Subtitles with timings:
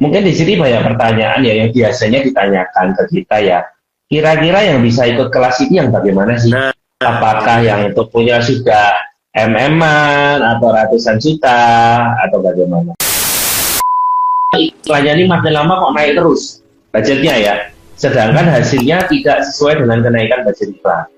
[0.00, 3.60] mungkin di sini banyak pertanyaan ya yang biasanya ditanyakan ke kita ya.
[4.10, 6.50] Kira-kira yang bisa ikut kelas ini yang bagaimana sih?
[6.50, 8.92] Nah, Apakah yang itu punya sudah
[9.32, 11.56] MM-an atau ratusan juta
[12.28, 12.92] atau bagaimana?
[14.52, 16.60] Iklannya ini makin lama kok naik terus
[16.92, 17.54] budgetnya ya.
[17.96, 21.08] Sedangkan hasilnya tidak sesuai dengan kenaikan budget iklan.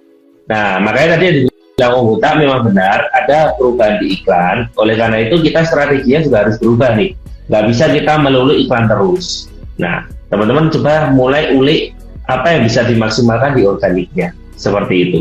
[0.46, 1.50] Nah, makanya tadi
[1.82, 4.70] yang oh, Huta memang benar ada perubahan di iklan.
[4.78, 7.10] Oleh karena itu kita strateginya juga harus berubah nih.
[7.50, 9.50] Nggak bisa kita melulu iklan terus.
[9.80, 11.96] Nah, teman-teman coba mulai ulik
[12.30, 14.30] apa yang bisa dimaksimalkan di organiknya.
[14.54, 15.20] Seperti itu.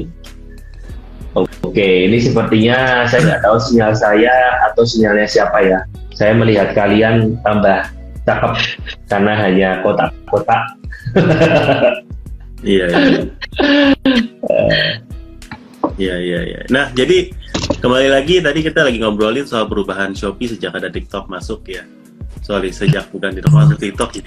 [1.64, 4.36] Oke, ini sepertinya saya nggak tahu sinyal saya
[4.68, 5.80] atau sinyalnya siapa ya.
[6.12, 7.88] Saya melihat kalian tambah
[8.28, 8.54] cakep
[9.08, 10.64] karena hanya kotak-kotak.
[12.68, 13.22] iya, iya.
[15.98, 16.60] Iya, iya, iya.
[16.70, 17.32] Nah, jadi
[17.80, 21.88] kembali lagi tadi kita lagi ngobrolin soal perubahan Shopee sejak ada TikTok masuk ya.
[22.42, 24.22] Sorry, sejak bukan TikTok masuk TikTok di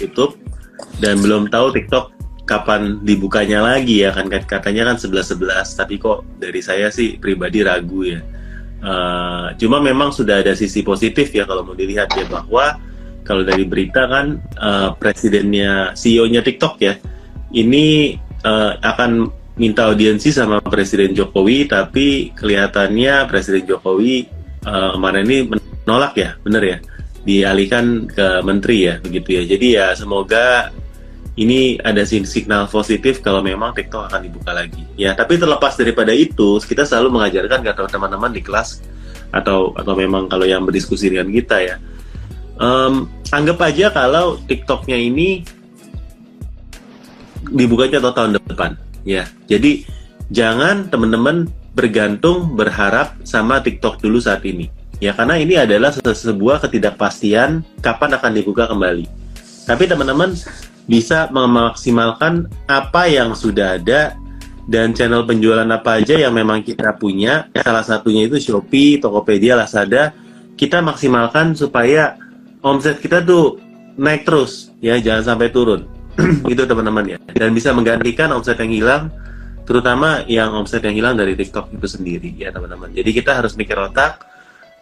[1.02, 2.14] dan belum tahu TikTok
[2.46, 4.30] kapan dibukanya lagi ya kan.
[4.30, 8.22] Katanya kan 11-11 tapi kok dari saya sih pribadi ragu ya.
[8.84, 12.76] Uh, cuma memang sudah ada sisi positif ya kalau mau dilihat ya bahwa
[13.24, 17.00] kalau dari berita kan uh, presidennya CEO-nya TikTok ya
[17.56, 24.28] ini uh, akan minta audiensi sama Presiden Jokowi tapi kelihatannya Presiden Jokowi
[24.68, 26.78] uh, kemarin ini menolak ya bener ya
[27.24, 29.42] dialihkan ke menteri ya begitu ya.
[29.48, 30.70] Jadi ya semoga
[31.34, 34.84] ini ada signal positif kalau memang TikTok akan dibuka lagi.
[34.94, 38.84] Ya tapi terlepas daripada itu kita selalu mengajarkan ke teman-teman di kelas
[39.34, 41.76] atau atau memang kalau yang berdiskusi dengan kita ya.
[42.54, 45.42] Um, anggap aja kalau TikToknya ini
[47.50, 49.26] dibukanya atau tahun depan ya.
[49.50, 49.88] Jadi
[50.30, 57.64] jangan teman-teman bergantung berharap sama TikTok dulu saat ini ya karena ini adalah sebuah ketidakpastian
[57.80, 59.06] kapan akan dibuka kembali.
[59.64, 60.36] Tapi teman-teman
[60.84, 64.12] bisa memaksimalkan apa yang sudah ada
[64.64, 67.48] dan channel penjualan apa aja yang memang kita punya.
[67.56, 70.12] Salah satunya itu Shopee, Tokopedia, Lazada.
[70.54, 72.16] Kita maksimalkan supaya
[72.62, 73.60] omset kita tuh
[73.96, 74.96] naik terus ya.
[75.00, 75.88] Jangan sampai turun.
[76.48, 77.18] Gitu teman-teman ya.
[77.32, 79.02] Dan bisa menggantikan omset yang hilang
[79.64, 82.92] terutama yang omset yang hilang dari TikTok itu sendiri ya teman-teman.
[82.92, 84.33] Jadi kita harus mikir otak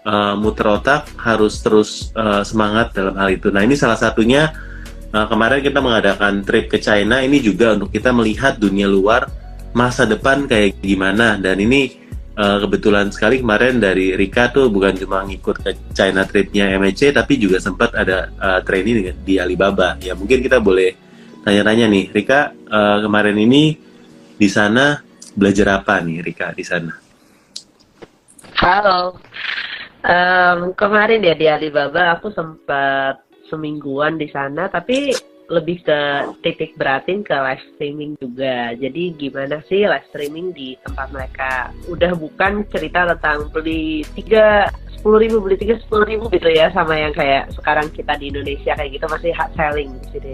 [0.06, 3.48] uh, muter otak harus terus uh, semangat dalam hal itu.
[3.50, 4.50] Nah ini salah satunya
[5.14, 7.22] uh, kemarin kita mengadakan trip ke China.
[7.22, 9.30] Ini juga untuk kita melihat dunia luar
[9.72, 11.38] masa depan kayak gimana.
[11.38, 11.94] Dan ini
[12.36, 17.38] uh, kebetulan sekali kemarin dari Rika tuh bukan cuma ngikut ke China tripnya MHC tapi
[17.38, 19.96] juga sempat ada uh, training di Alibaba.
[20.02, 20.98] Ya mungkin kita boleh
[21.46, 23.78] tanya-tanya nih Rika uh, kemarin ini
[24.32, 24.98] di sana
[25.32, 26.92] belajar apa nih Rika di sana?
[28.62, 29.18] Halo
[30.06, 35.12] um, kemarin ya di Alibaba aku sempat semingguan di sana tapi
[35.52, 36.00] lebih ke
[36.40, 38.72] titik beratin ke live streaming juga.
[38.72, 41.68] Jadi gimana sih live streaming di tempat mereka?
[41.92, 46.96] Udah bukan cerita tentang beli tiga sepuluh ribu beli tiga sepuluh ribu gitu ya sama
[46.96, 50.32] yang kayak sekarang kita di Indonesia kayak gitu masih hard selling di sini.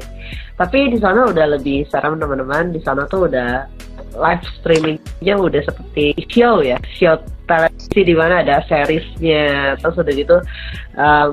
[0.54, 2.70] Tapi di sana udah lebih serem teman-teman.
[2.70, 3.66] Di sana tuh udah
[4.14, 7.18] live streamingnya udah seperti show ya, show
[7.48, 10.36] televisi di mana ada seriesnya terus udah gitu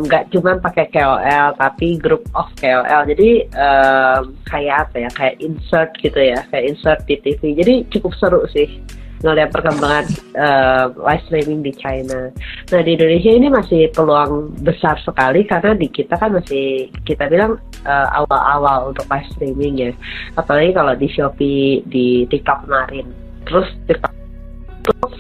[0.02, 5.36] nggak um, cuma pakai KOL tapi group of KOL jadi um, kayak apa ya kayak
[5.44, 8.80] insert gitu ya kayak insert di TV jadi cukup seru sih
[9.26, 10.06] ngeliat perkembangan
[10.38, 12.30] uh, live streaming di China.
[12.70, 17.58] Nah di Indonesia ini masih peluang besar sekali karena di kita kan masih kita bilang
[17.86, 19.92] awal awal-awal untuk live streaming ya.
[20.38, 23.10] Apalagi kalau di Shopee, di TikTok kemarin.
[23.50, 24.15] Terus TikTok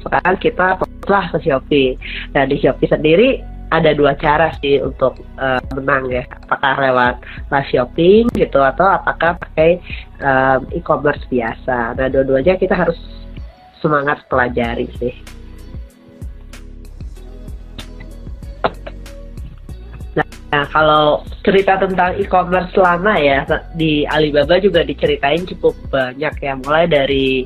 [0.02, 1.90] sekarang kita fokuslah ke Shopee.
[2.34, 3.30] Nah di Shopee sendiri
[3.74, 6.24] ada dua cara sih untuk uh, menang ya.
[6.48, 7.16] Apakah lewat
[7.50, 9.82] live shopping gitu atau apakah pakai
[10.22, 11.98] um, e-commerce biasa.
[11.98, 12.98] Nah dua-duanya kita harus
[13.82, 15.16] semangat pelajari sih.
[20.56, 23.44] Nah, kalau cerita tentang e-commerce lama ya
[23.76, 27.44] di Alibaba juga diceritain cukup banyak ya, mulai dari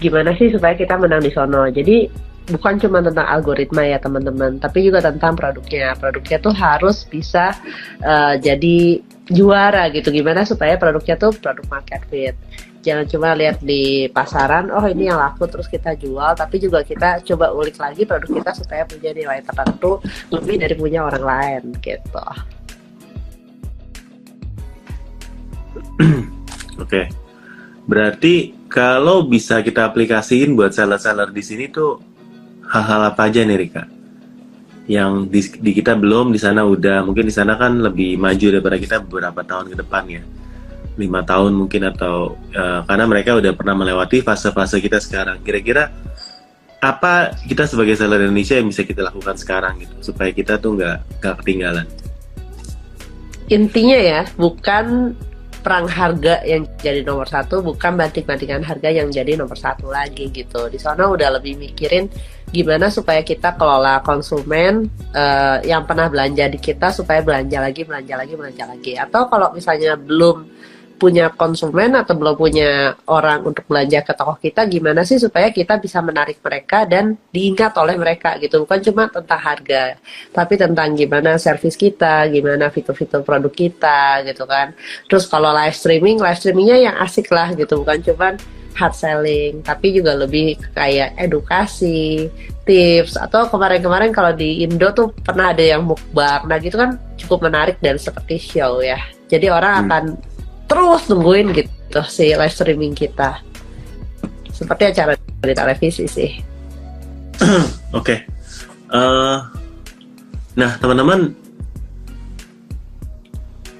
[0.00, 1.68] gimana sih supaya kita menang di sono.
[1.68, 2.08] Jadi
[2.50, 5.94] bukan cuma tentang algoritma ya teman-teman, tapi juga tentang produknya.
[5.94, 7.54] Produknya tuh harus bisa
[8.02, 10.10] uh, jadi juara gitu.
[10.10, 12.34] Gimana supaya produknya tuh produk market fit.
[12.80, 17.20] Jangan cuma lihat di pasaran, oh ini yang laku terus kita jual, tapi juga kita
[17.28, 20.00] coba ulik lagi produk kita supaya punya nilai tertentu
[20.32, 22.24] lebih dari punya orang lain gitu.
[26.80, 26.88] Oke.
[26.88, 27.04] Okay.
[27.84, 31.98] Berarti kalau bisa kita aplikasiin buat seller-seller di sini tuh
[32.70, 34.00] hal-hal apa aja nih Rika?
[34.90, 37.06] yang di, di kita belum di sana udah.
[37.06, 40.22] Mungkin di sana kan lebih maju daripada kita beberapa tahun ke depan ya.
[40.98, 45.38] Lima tahun mungkin atau uh, karena mereka udah pernah melewati fase-fase kita sekarang.
[45.46, 45.94] Kira-kira
[46.82, 51.22] apa kita sebagai seller Indonesia yang bisa kita lakukan sekarang gitu supaya kita tuh nggak
[51.22, 51.86] nggak ketinggalan?
[53.46, 55.14] Intinya ya bukan
[55.60, 60.66] perang harga yang jadi nomor satu bukan banting-bantingan harga yang jadi nomor satu lagi gitu.
[60.72, 62.08] Di sana udah lebih mikirin
[62.50, 68.14] gimana supaya kita kelola konsumen uh, yang pernah belanja di kita supaya belanja lagi belanja
[68.16, 68.92] lagi belanja lagi.
[68.96, 70.48] Atau kalau misalnya belum
[71.00, 75.80] punya konsumen atau belum punya orang untuk belanja ke toko kita gimana sih supaya kita
[75.80, 78.68] bisa menarik mereka dan diingat oleh mereka gitu?
[78.68, 79.96] Bukan cuma tentang harga
[80.30, 84.76] tapi tentang gimana servis kita gimana fitur-fitur produk kita gitu kan.
[85.08, 88.36] Terus kalau live streaming live streamingnya yang asik lah gitu bukan cuma
[88.76, 92.28] hard selling tapi juga lebih kayak edukasi
[92.70, 93.18] tips.
[93.18, 96.46] Atau kemarin-kemarin kalau di Indo tuh pernah ada yang mukbang.
[96.46, 99.00] Nah gitu kan cukup menarik dan seperti show ya.
[99.30, 99.82] Jadi orang hmm.
[99.86, 100.04] akan
[100.70, 103.42] terus nungguin gitu si live streaming kita.
[104.54, 106.30] Seperti acara di televisi sih.
[107.42, 107.66] Oke.
[107.90, 108.18] Okay.
[108.94, 109.38] uh, eh,
[110.54, 111.34] nah teman-teman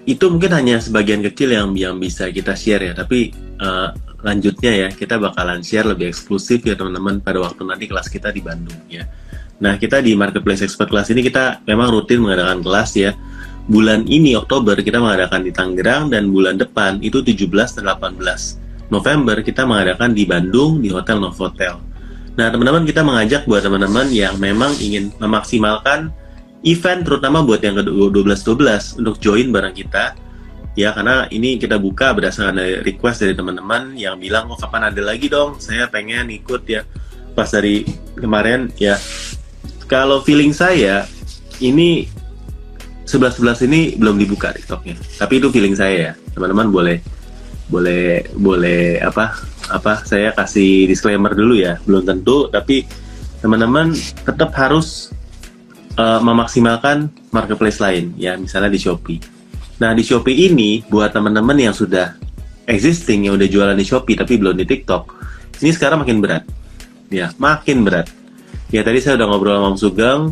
[0.09, 2.93] itu mungkin hanya sebagian kecil yang yang bisa kita share ya.
[2.99, 3.31] Tapi
[3.63, 3.95] uh,
[4.27, 8.43] lanjutnya ya kita bakalan share lebih eksklusif ya teman-teman pada waktu nanti kelas kita di
[8.43, 9.07] Bandung ya.
[9.63, 13.15] Nah kita di marketplace expert kelas ini kita memang rutin mengadakan kelas ya
[13.70, 17.46] bulan ini Oktober kita mengadakan di Tangerang dan bulan depan itu 17
[17.78, 18.19] dan 18
[18.90, 21.78] November kita mengadakan di Bandung di Hotel Novotel.
[22.34, 26.11] Nah teman-teman kita mengajak buat teman-teman yang memang ingin memaksimalkan
[26.67, 30.19] event terutama buat yang ke-12-12 untuk join bareng kita.
[30.75, 35.31] Ya karena ini kita buka berdasarkan request dari teman-teman yang bilang oh kapan ada lagi
[35.31, 35.62] dong?
[35.62, 36.82] Saya pengen ikut ya.
[37.38, 37.87] Pas dari
[38.19, 38.99] kemarin ya.
[39.87, 41.06] Kalau feeling saya
[41.62, 42.06] ini
[43.11, 44.95] 11 11 ini belum dibuka TikToknya.
[45.19, 46.12] Tapi itu feeling saya ya.
[46.31, 47.03] Teman-teman boleh
[47.71, 49.35] boleh boleh apa
[49.71, 51.83] apa saya kasih disclaimer dulu ya.
[51.83, 52.87] Belum tentu tapi
[53.43, 53.91] teman-teman
[54.23, 55.11] tetap harus
[55.97, 59.19] uh, memaksimalkan marketplace lain ya, misalnya di Shopee.
[59.81, 62.15] Nah, di Shopee ini buat teman-teman yang sudah
[62.69, 65.03] existing yang udah jualan di Shopee tapi belum di TikTok,
[65.65, 66.45] ini sekarang makin berat.
[67.11, 68.06] Ya, makin berat.
[68.71, 70.23] Ya tadi saya udah ngobrol sama Om Sugeng,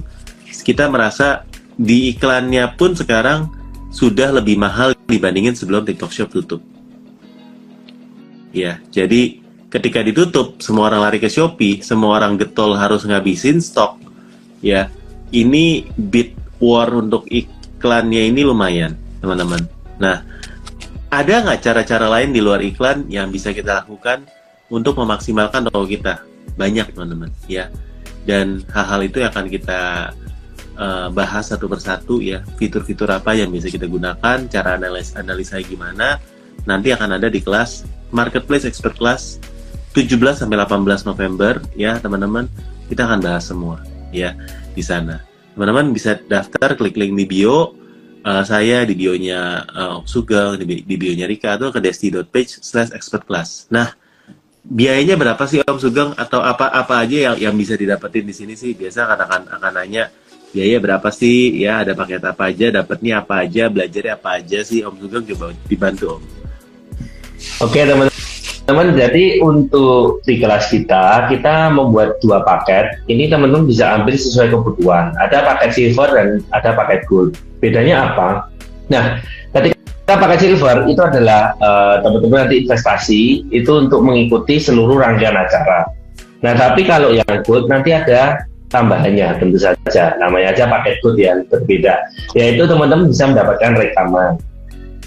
[0.62, 1.47] kita merasa
[1.78, 3.54] di iklannya pun sekarang
[3.88, 6.60] sudah lebih mahal dibandingin sebelum TikTok Shop tutup.
[8.50, 9.38] Ya, jadi
[9.70, 14.00] ketika ditutup, semua orang lari ke Shopee, semua orang getol harus ngabisin stok.
[14.58, 14.90] Ya,
[15.30, 19.62] ini bid war untuk iklannya ini lumayan, teman-teman.
[20.02, 20.26] Nah,
[21.08, 24.26] ada nggak cara-cara lain di luar iklan yang bisa kita lakukan
[24.68, 26.26] untuk memaksimalkan toko kita?
[26.58, 27.30] Banyak, teman-teman.
[27.46, 27.70] Ya,
[28.26, 29.80] dan hal-hal itu yang akan kita
[30.78, 36.22] uh, bahas satu persatu ya fitur-fitur apa yang bisa kita gunakan, cara analis analisa gimana.
[36.64, 37.84] Nanti akan ada di kelas
[38.14, 39.42] Marketplace Expert Class
[39.92, 42.46] 17 sampai 18 November ya teman-teman.
[42.88, 43.82] Kita akan bahas semua
[44.14, 44.32] ya
[44.72, 45.20] di sana.
[45.52, 47.74] Teman-teman bisa daftar klik link di bio
[48.24, 53.26] uh, saya di bionya uh, Sugeng, di, di bionya Rika atau ke desti.page slash expert
[53.26, 53.66] class.
[53.72, 53.92] Nah,
[54.64, 58.54] biayanya berapa sih Om Sugeng atau apa apa aja yang yang bisa didapetin di sini
[58.54, 58.76] sih?
[58.76, 60.04] Biasa akan akan akan nanya
[60.52, 61.60] biaya berapa sih?
[61.60, 62.66] Ya ada paket apa aja?
[62.72, 63.68] Dapatnya apa aja?
[63.68, 64.80] Belajarnya apa aja sih?
[64.84, 66.22] Om Sugeng coba dibantu Om.
[67.62, 72.98] Oke teman-teman jadi untuk di kelas kita kita membuat dua paket.
[73.06, 75.14] Ini teman-teman bisa ambil sesuai kebutuhan.
[75.22, 77.38] Ada paket silver dan ada paket gold.
[77.62, 78.50] Bedanya apa?
[78.90, 79.22] Nah
[79.54, 85.86] ketika paket silver itu adalah uh, teman-teman nanti investasi itu untuk mengikuti seluruh rangkaian acara.
[86.42, 90.16] Nah tapi kalau yang gold nanti ada tambahannya tentu saja.
[90.20, 91.98] Namanya aja paket good yang berbeda
[92.36, 94.32] yaitu teman-teman bisa mendapatkan rekaman.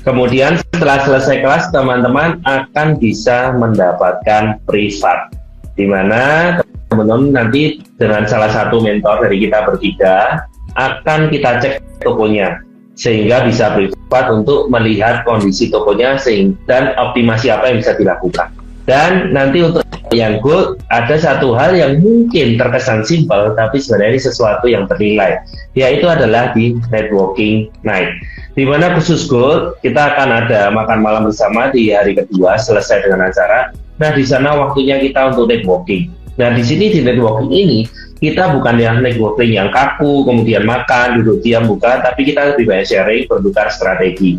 [0.01, 5.29] Kemudian setelah selesai kelas teman-teman akan bisa mendapatkan privat
[5.77, 6.57] di mana
[6.89, 10.43] teman-teman nanti dengan salah satu mentor dari kita bertiga
[10.75, 12.59] akan kita cek tokonya
[12.97, 16.19] sehingga bisa privat untuk melihat kondisi tokonya
[16.67, 22.03] dan optimasi apa yang bisa dilakukan dan nanti untuk yang gold ada satu hal yang
[22.03, 25.39] mungkin terkesan simpel tapi sebenarnya ini sesuatu yang bernilai
[25.71, 28.11] yaitu adalah di networking night
[28.59, 33.31] di mana khusus gold kita akan ada makan malam bersama di hari kedua selesai dengan
[33.31, 33.71] acara.
[33.95, 37.79] Nah di sana waktunya kita untuk networking nah di sini di networking ini
[38.21, 42.85] kita bukan yang networking yang kaku kemudian makan duduk diam buka tapi kita lebih banyak
[42.85, 44.37] sharing bertukar strategi.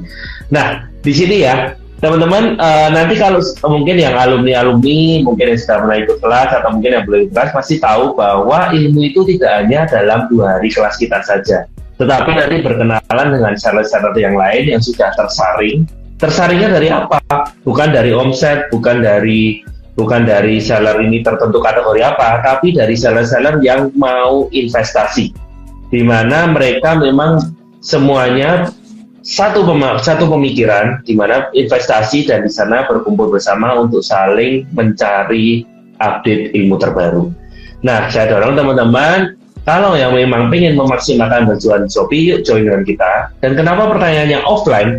[0.52, 3.38] Nah di sini ya teman-teman uh, nanti kalau
[3.70, 7.78] mungkin yang alumni-alumni mungkin yang sudah pernah ikut kelas atau mungkin yang belum kelas pasti
[7.78, 11.70] tahu bahwa ilmu itu tidak hanya dalam dua hari kelas kita saja.
[12.02, 15.86] Tetapi nanti berkenalan dengan seller-seller yang lain yang sudah tersaring.
[16.18, 17.22] Tersaringnya dari apa?
[17.62, 19.62] Bukan dari omset bukan dari
[19.94, 25.30] bukan dari seller ini tertentu kategori apa tapi dari seller-seller yang mau investasi.
[25.86, 27.38] Di mana mereka memang
[27.78, 28.74] semuanya
[29.22, 29.62] satu
[30.02, 35.62] satu pemikiran di mana investasi dan di sana berkumpul bersama untuk saling mencari
[36.02, 37.30] update ilmu terbaru.
[37.86, 43.30] Nah, saya dorong teman-teman kalau yang memang ingin memaksimalkan berjualan Shopee, yuk join dengan kita.
[43.38, 44.98] Dan kenapa pertanyaannya offline?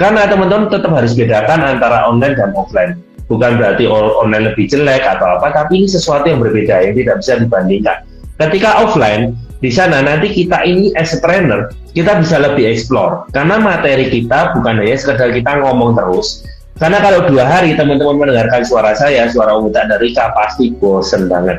[0.00, 2.96] Karena teman-teman tetap harus bedakan antara online dan offline.
[3.28, 7.36] Bukan berarti online lebih jelek atau apa, tapi ini sesuatu yang berbeda yang tidak bisa
[7.36, 7.98] dibandingkan.
[8.40, 13.26] Ketika offline, di sana nanti kita ini as a trainer kita bisa lebih explore.
[13.34, 16.46] Karena materi kita bukan hanya sekedar kita ngomong terus.
[16.78, 21.58] Karena kalau dua hari teman-teman mendengarkan suara saya suara Umum dari Rika pasti bosen banget.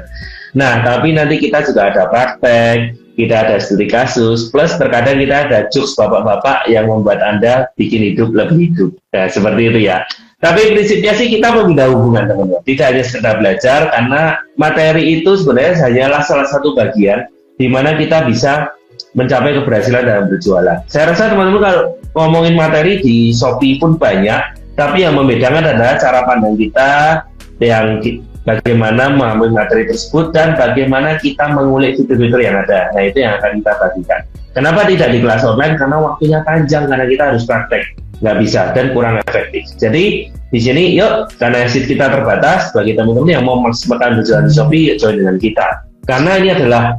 [0.55, 5.67] Nah tapi nanti kita juga ada praktek kita ada studi kasus plus terkadang kita ada
[5.75, 8.91] jokes bapak-bapak yang membuat anda bikin hidup lebih hidup.
[9.11, 10.07] Nah seperti itu ya.
[10.39, 12.63] Tapi prinsipnya sih kita membina hubungan teman-teman.
[12.63, 17.27] Tidak hanya sekedar belajar karena materi itu sebenarnya hanyalah salah satu bagian
[17.59, 18.71] di mana kita bisa
[19.13, 20.79] mencapai keberhasilan dalam berjualan.
[20.87, 21.81] Saya rasa teman-teman kalau
[22.15, 24.39] ngomongin materi di Shopee pun banyak,
[24.79, 27.21] tapi yang membedakan adalah cara pandang kita
[27.59, 27.99] yang
[28.47, 32.87] bagaimana memahami materi tersebut dan bagaimana kita mengulik fitur-fitur yang ada.
[32.95, 34.21] Nah itu yang akan kita bagikan.
[34.55, 35.75] Kenapa tidak di kelas online?
[35.75, 37.83] Karena waktunya panjang karena kita harus praktek,
[38.23, 39.67] nggak bisa dan kurang efektif.
[39.77, 44.53] Jadi di sini yuk karena seat kita terbatas bagi teman-teman yang mau memaksimalkan berjualan di
[44.55, 45.67] Shopee, yuk join dengan kita.
[46.09, 46.97] Karena ini adalah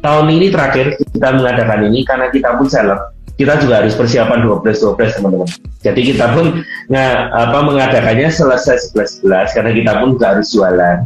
[0.00, 2.98] tahun ini terakhir kita mengadakan ini karena kita pun seller
[3.40, 5.48] kita juga harus persiapan 12 12 teman-teman.
[5.80, 6.60] Jadi kita pun
[6.92, 10.96] nge, apa mengadakannya selesai 11 11 karena kita pun juga harus jualan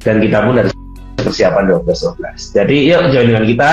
[0.00, 0.72] dan kita pun harus
[1.20, 2.56] persiapan 12 12.
[2.56, 3.72] Jadi yuk join dengan kita.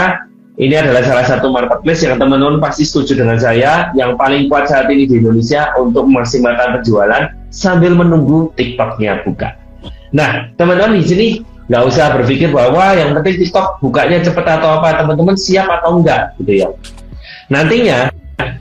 [0.59, 4.91] Ini adalah salah satu marketplace yang teman-teman pasti setuju dengan saya yang paling kuat saat
[4.91, 9.55] ini di Indonesia untuk memaksimalkan penjualan sambil menunggu TikToknya buka.
[10.12, 11.27] Nah, teman-teman di sini
[11.69, 16.33] nggak usah berpikir bahwa yang penting TikTok bukanya cepet atau apa teman-teman siap atau enggak
[16.41, 16.69] gitu ya.
[17.53, 18.09] Nantinya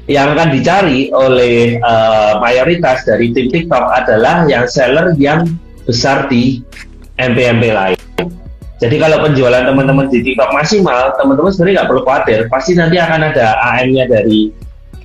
[0.05, 5.49] yang akan dicari oleh uh, mayoritas dari tim TikTok adalah yang seller yang
[5.88, 6.61] besar di
[7.17, 7.99] MP-MP lain.
[8.79, 12.38] Jadi kalau penjualan teman-teman di TikTok maksimal teman-teman sebenarnya nggak perlu khawatir.
[12.53, 14.53] Pasti nanti akan ada AM-nya dari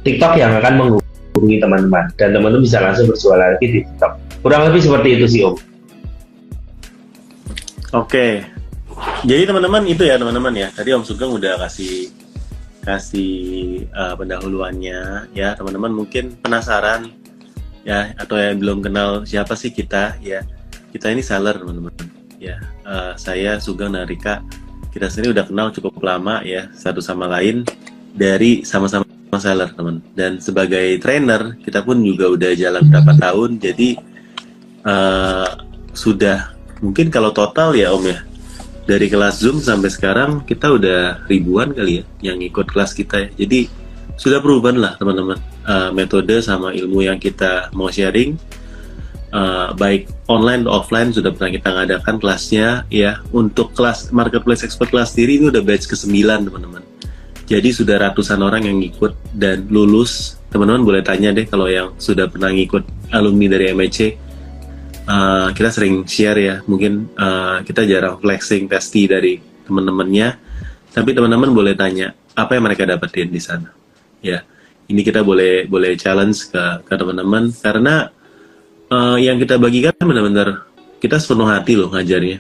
[0.03, 2.11] TikTok yang akan menghubungi teman-teman.
[2.19, 4.11] Dan teman-teman bisa langsung berjualan lagi di TikTok.
[4.43, 5.72] Kurang lebih seperti itu sih Om
[7.93, 8.41] Oke.
[9.21, 10.67] Jadi teman-teman itu ya teman-teman ya.
[10.73, 12.09] Tadi Om Sugeng udah kasih
[12.81, 15.53] kasih uh, pendahuluannya ya.
[15.53, 17.13] Teman-teman mungkin penasaran
[17.85, 20.41] ya atau yang belum kenal siapa sih kita ya.
[20.89, 21.93] Kita ini seller teman-teman
[22.41, 22.57] ya.
[22.81, 24.41] Uh, saya Sugeng dan Rika.
[24.89, 27.61] Kita sendiri udah kenal cukup lama ya satu sama lain
[28.17, 29.05] dari sama-sama
[29.37, 30.01] seller teman.
[30.17, 33.61] Dan sebagai trainer kita pun juga udah jalan berapa tahun.
[33.61, 34.01] Jadi
[34.81, 35.61] uh,
[35.93, 36.52] sudah
[36.83, 38.19] mungkin kalau total ya Om ya
[38.83, 43.29] dari kelas Zoom sampai sekarang kita udah ribuan kali ya yang ikut kelas kita ya.
[43.47, 43.71] Jadi
[44.19, 48.35] sudah perubahan lah teman-teman uh, metode sama ilmu yang kita mau sharing
[49.31, 55.15] uh, baik online offline sudah pernah kita ngadakan kelasnya ya untuk kelas marketplace expert kelas
[55.15, 56.13] sendiri itu udah batch ke-9
[56.51, 56.83] teman-teman.
[57.43, 60.39] Jadi sudah ratusan orang yang ikut dan lulus.
[60.47, 63.99] Teman-teman boleh tanya deh kalau yang sudah pernah ngikut alumni dari MHC
[65.07, 70.51] uh, kita sering share ya mungkin uh, kita jarang flexing testi dari teman-temannya.
[70.93, 73.73] Tapi teman-teman boleh tanya apa yang mereka dapetin di sana?
[74.21, 74.45] Ya
[74.87, 77.49] ini kita boleh boleh challenge ke ke teman-teman.
[77.59, 78.07] Karena
[78.91, 80.69] uh, yang kita bagikan benar-benar
[81.01, 82.39] kita sepenuh hati loh ngajarnya.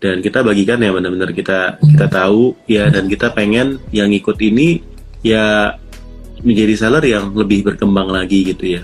[0.00, 4.80] Dan kita bagikan ya benar-benar kita kita tahu ya dan kita pengen yang ikut ini
[5.20, 5.76] ya
[6.40, 8.82] menjadi seller yang lebih berkembang lagi gitu ya.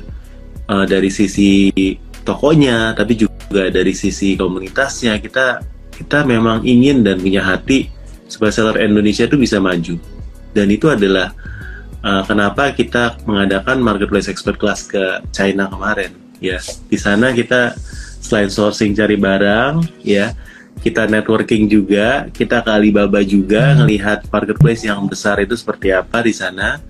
[0.67, 1.71] Uh, dari sisi
[2.27, 5.63] tokonya tapi juga dari sisi komunitasnya kita
[5.97, 7.89] kita memang ingin dan punya hati
[8.29, 9.97] supaya seller Indonesia itu bisa maju.
[10.53, 11.33] Dan itu adalah
[12.05, 16.13] uh, kenapa kita mengadakan marketplace expert class ke China kemarin.
[16.37, 16.61] Ya
[16.93, 17.73] di sana kita
[18.21, 20.37] selain sourcing cari barang ya
[20.85, 23.77] kita networking juga kita ke Alibaba juga hmm.
[23.81, 26.83] ngelihat marketplace yang besar itu seperti apa di sana.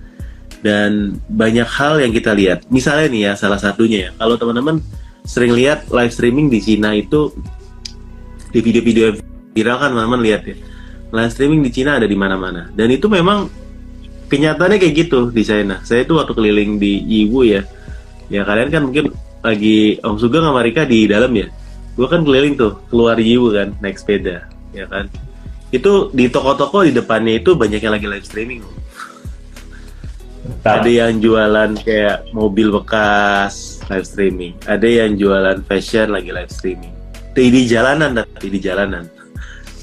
[0.57, 2.65] Dan banyak hal yang kita lihat.
[2.73, 4.81] Misalnya nih ya salah satunya ya kalau teman-teman
[5.27, 7.35] sering lihat live streaming di Cina itu
[8.47, 9.19] di video-video
[9.51, 10.55] viral kan teman-teman lihat ya.
[11.11, 12.71] Live streaming di Cina ada di mana-mana.
[12.71, 13.51] Dan itu memang
[14.31, 15.83] kenyataannya kayak gitu di China.
[15.83, 17.61] Saya itu waktu keliling di Yiwu ya.
[18.31, 19.11] Ya kalian kan mungkin
[19.43, 21.51] lagi Om Sugeng sama Rika di dalam ya.
[21.99, 25.11] Gue kan keliling tuh keluar Yiwu kan naik sepeda ya kan.
[25.75, 28.63] Itu di toko-toko di depannya itu banyak yang lagi live streaming.
[28.63, 28.75] Om.
[30.63, 34.53] ada yang jualan kayak mobil bekas live streaming.
[34.67, 36.93] Ada yang jualan fashion lagi live streaming.
[37.33, 39.07] Di, di jalanan tapi di jalanan.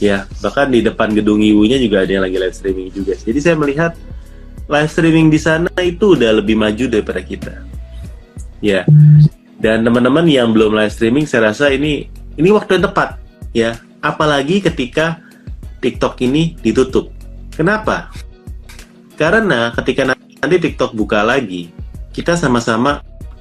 [0.02, 3.54] Ya bahkan di depan gedung Iwunya juga ada yang lagi live streaming juga jadi saya
[3.54, 3.94] melihat
[4.66, 7.54] live streaming di sana itu udah lebih maju daripada kita.
[8.58, 8.82] Ya.
[9.60, 13.16] Dan teman-teman yang belum live streaming saya rasa ini ini waktu yang tepat
[13.54, 13.70] ya.
[14.04, 15.24] Apalagi ketika
[15.80, 17.08] TikTok ini ditutup.
[17.54, 18.12] Kenapa?
[19.14, 21.72] Karena ketika nanti TikTok buka lagi
[22.12, 23.00] kita sama-sama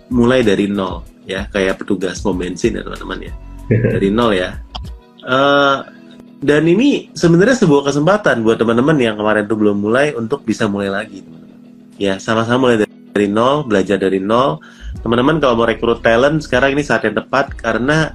[0.09, 1.47] mulai dari nol ya.
[1.51, 3.33] Kayak petugas pom bensin ya teman-teman ya.
[3.69, 4.59] Dari nol ya.
[5.23, 5.87] Uh,
[6.43, 10.91] dan ini sebenarnya sebuah kesempatan buat teman-teman yang kemarin tuh belum mulai untuk bisa mulai
[10.91, 11.59] lagi teman-teman.
[11.95, 14.59] Ya sama-sama mulai dari, dari nol belajar dari nol.
[14.99, 18.11] Teman-teman kalau mau rekrut talent sekarang ini saat yang tepat karena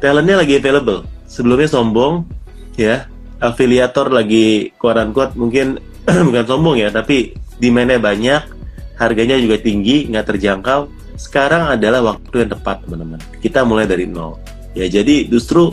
[0.00, 1.08] talentnya lagi available.
[1.24, 2.28] Sebelumnya sombong
[2.76, 3.08] ya.
[3.36, 5.76] Afiliator lagi kuat kuat mungkin
[6.32, 8.55] bukan sombong ya tapi demandnya banyak
[8.96, 10.88] harganya juga tinggi nggak terjangkau.
[11.16, 13.20] Sekarang adalah waktu yang tepat teman-teman.
[13.40, 14.36] Kita mulai dari nol.
[14.76, 15.72] Ya jadi justru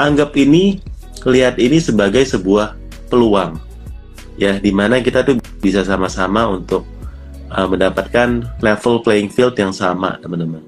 [0.00, 0.80] anggap ini
[1.28, 2.76] lihat ini sebagai sebuah
[3.12, 3.60] peluang.
[4.40, 6.88] Ya di mana kita tuh bisa sama-sama untuk
[7.52, 10.64] uh, mendapatkan level playing field yang sama teman-teman.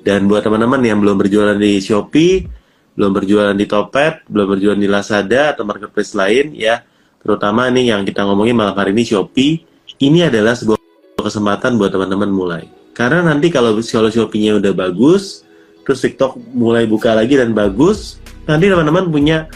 [0.00, 2.56] Dan buat teman-teman yang belum berjualan di Shopee
[2.96, 6.80] belum berjualan di Topet belum berjualan di Lazada atau marketplace lain ya
[7.20, 9.60] terutama nih yang kita ngomongin malam hari ini Shopee
[10.00, 10.80] ini adalah sebuah
[11.26, 12.64] kesempatan buat teman-teman mulai.
[12.96, 15.44] Karena nanti kalau kalau Shopee-nya udah bagus
[15.86, 18.18] terus TikTok mulai buka lagi dan bagus
[18.48, 19.46] nanti teman-teman punya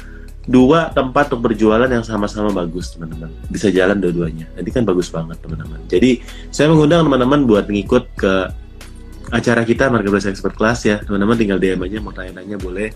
[0.51, 3.31] dua tempat untuk berjualan yang sama-sama bagus teman-teman.
[3.49, 4.51] Bisa jalan dua-duanya.
[4.59, 5.79] Nanti kan bagus banget teman-teman.
[5.87, 8.35] Jadi saya mengundang teman-teman buat ngikut ke
[9.31, 10.99] acara kita Marketplace Expert Class ya.
[11.01, 12.91] Teman-teman tinggal DM aja mau tanya-tanya boleh.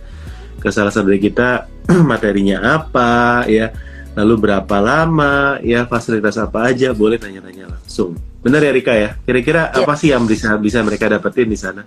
[0.59, 1.71] Ke salah satu dari kita
[2.11, 3.71] materinya apa ya.
[4.15, 9.73] Lalu berapa lama ya fasilitas apa aja boleh tanya-tanya langsung benar ya Rika ya kira-kira
[9.73, 9.81] ya.
[9.81, 11.83] apa sih yang bisa bisa mereka dapetin di sana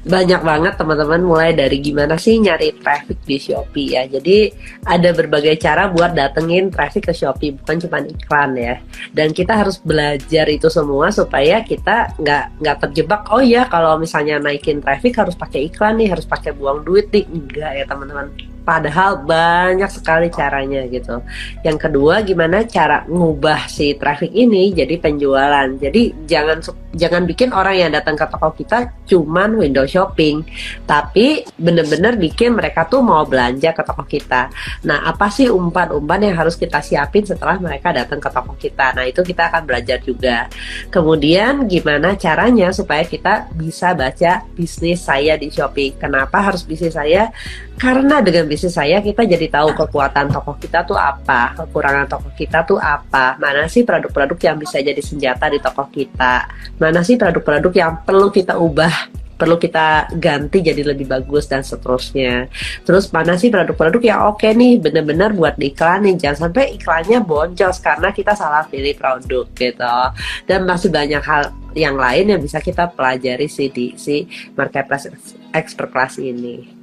[0.00, 4.08] banyak banget teman-teman mulai dari gimana sih nyari traffic di Shopee ya.
[4.08, 4.48] Jadi
[4.88, 8.80] ada berbagai cara buat datengin traffic ke Shopee bukan cuma iklan ya.
[9.12, 13.28] Dan kita harus belajar itu semua supaya kita nggak nggak terjebak.
[13.28, 17.28] Oh ya kalau misalnya naikin traffic harus pakai iklan nih, harus pakai buang duit nih.
[17.28, 18.32] Enggak ya teman-teman
[18.70, 21.18] Padahal banyak sekali caranya gitu.
[21.66, 25.66] Yang kedua, gimana cara ngubah si traffic ini jadi penjualan.
[25.74, 26.62] Jadi jangan
[26.94, 30.46] jangan bikin orang yang datang ke toko kita cuman window shopping,
[30.86, 34.54] tapi bener-bener bikin mereka tuh mau belanja ke toko kita.
[34.86, 38.94] Nah, apa sih umpan-umpan yang harus kita siapin setelah mereka datang ke toko kita?
[38.94, 40.46] Nah, itu kita akan belajar juga.
[40.94, 45.98] Kemudian gimana caranya supaya kita bisa baca bisnis saya di Shopee?
[45.98, 47.34] Kenapa harus bisnis saya?
[47.80, 52.66] Karena dengan bisnis saya kita jadi tahu kekuatan toko kita tuh apa, kekurangan toko kita
[52.68, 57.72] tuh apa, mana sih produk-produk yang bisa jadi senjata di toko kita, mana sih produk-produk
[57.72, 62.52] yang perlu kita ubah perlu kita ganti jadi lebih bagus dan seterusnya.
[62.84, 68.12] Terus mana sih produk-produk yang oke nih bener-bener buat diiklanin jangan sampai iklannya boncos karena
[68.12, 69.96] kita salah pilih produk gitu.
[70.44, 75.08] Dan masih banyak hal yang lain yang bisa kita pelajari sih di si marketplace
[75.56, 76.76] expert class ini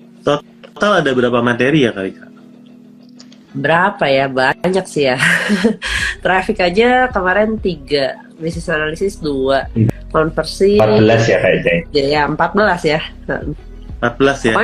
[0.77, 2.29] total ada berapa materi ya kali kak?
[3.57, 4.29] Berapa ya?
[4.29, 5.17] Banyak sih ya.
[6.23, 10.13] Traffic aja kemarin tiga, bisnis analisis dua, hmm.
[10.13, 10.77] konversi.
[10.77, 11.75] 14 ya kayaknya.
[11.89, 13.01] Ya, ya 14 ya.
[14.05, 14.55] 14 ya.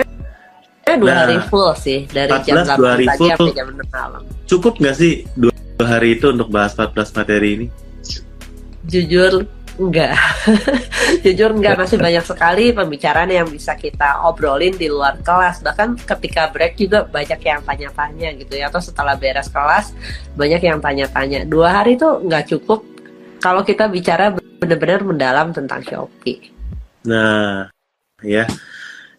[0.84, 3.67] Eh dua nah, hari full sih dari 14, jam 8 dua hari pagi full, jam
[3.73, 4.21] 6 malam.
[4.45, 7.67] Cukup nggak sih dua hari itu untuk bahas 14 materi ini?
[8.86, 10.13] Jujur Enggak,
[11.25, 15.65] jujur enggak masih banyak sekali pembicaraan yang bisa kita obrolin di luar kelas.
[15.65, 18.69] Bahkan ketika break juga banyak yang tanya-tanya gitu ya.
[18.69, 19.97] Atau setelah beres kelas
[20.38, 21.49] banyak yang tanya-tanya.
[21.49, 22.86] Dua hari itu enggak cukup
[23.41, 26.53] kalau kita bicara benar-benar mendalam tentang Shopee.
[27.09, 27.67] Nah,
[28.21, 28.45] ya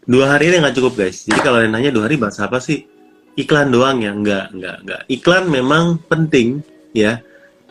[0.07, 1.27] dua hari ini nggak cukup guys.
[1.27, 2.87] Jadi kalau nanya dua hari bahas apa sih?
[3.35, 4.14] Iklan doang ya?
[4.14, 5.03] Enggak, enggak, enggak.
[5.11, 6.62] Iklan memang penting
[6.95, 7.19] ya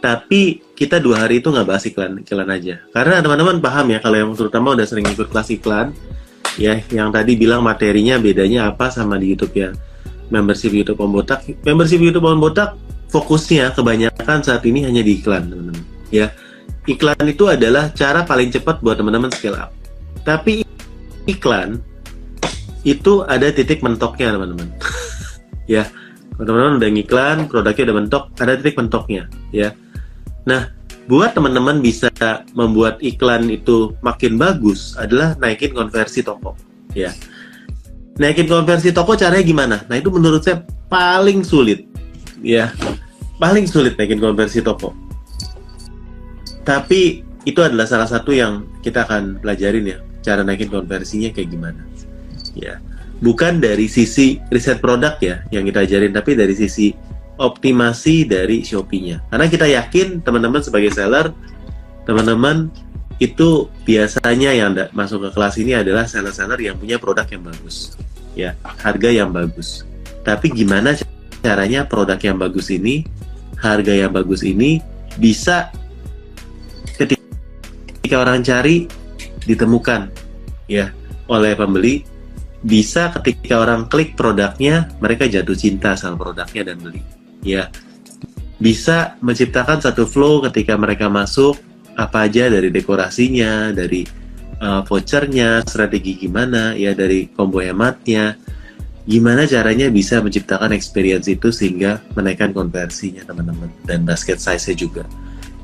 [0.04, 2.84] tapi kita dua hari itu nggak bahas iklan iklan aja.
[2.92, 5.96] Karena teman-teman paham ya kalau yang terutama udah sering ikut kelas iklan
[6.60, 9.72] ya yang tadi bilang materinya bedanya apa sama di YouTube ya.
[10.28, 11.48] Membership YouTube Om Botak.
[11.64, 12.76] Membership YouTube Om Botak
[13.16, 15.88] fokusnya kebanyakan saat ini hanya di iklan teman-teman.
[16.12, 16.36] Ya
[16.84, 19.72] iklan itu adalah cara paling cepat buat teman-teman scale up.
[20.28, 20.68] Tapi
[21.32, 21.80] iklan
[22.84, 24.68] itu ada titik mentoknya teman-teman.
[25.64, 25.88] Ya
[26.36, 29.32] teman-teman udah ngiklan produknya udah mentok ada titik mentoknya.
[29.56, 29.72] Ya
[30.44, 30.72] Nah,
[31.08, 32.08] buat teman-teman bisa
[32.56, 36.56] membuat iklan itu makin bagus adalah naikin konversi toko
[36.96, 37.12] ya.
[38.16, 39.78] Naikin konversi toko caranya gimana?
[39.90, 41.84] Nah itu menurut saya paling sulit
[42.40, 42.72] ya.
[43.36, 44.96] Paling sulit naikin konversi toko.
[46.64, 51.84] Tapi itu adalah salah satu yang kita akan pelajarin ya cara naikin konversinya kayak gimana
[52.56, 52.80] ya.
[53.20, 56.96] Bukan dari sisi riset produk ya yang kita ajarin tapi dari sisi
[57.38, 59.26] optimasi dari Shopee-nya.
[59.30, 61.34] Karena kita yakin teman-teman sebagai seller,
[62.06, 62.70] teman-teman
[63.22, 67.96] itu biasanya yang masuk ke kelas ini adalah seller-seller yang punya produk yang bagus,
[68.34, 69.86] ya harga yang bagus.
[70.26, 70.98] Tapi gimana
[71.44, 73.06] caranya produk yang bagus ini,
[73.60, 74.82] harga yang bagus ini
[75.18, 75.70] bisa
[76.98, 78.90] ketika orang cari
[79.46, 80.10] ditemukan,
[80.68, 80.90] ya
[81.32, 82.04] oleh pembeli
[82.64, 87.04] bisa ketika orang klik produknya mereka jatuh cinta sama produknya dan beli
[87.44, 87.70] ya
[88.64, 91.60] bisa menciptakan satu flow ketika mereka masuk
[91.94, 94.08] apa aja dari dekorasinya, dari
[94.64, 98.40] uh, vouchernya, strategi gimana ya dari combo hematnya,
[99.04, 105.04] gimana caranya bisa menciptakan experience itu sehingga menaikkan konversinya teman-teman dan basket size-nya juga.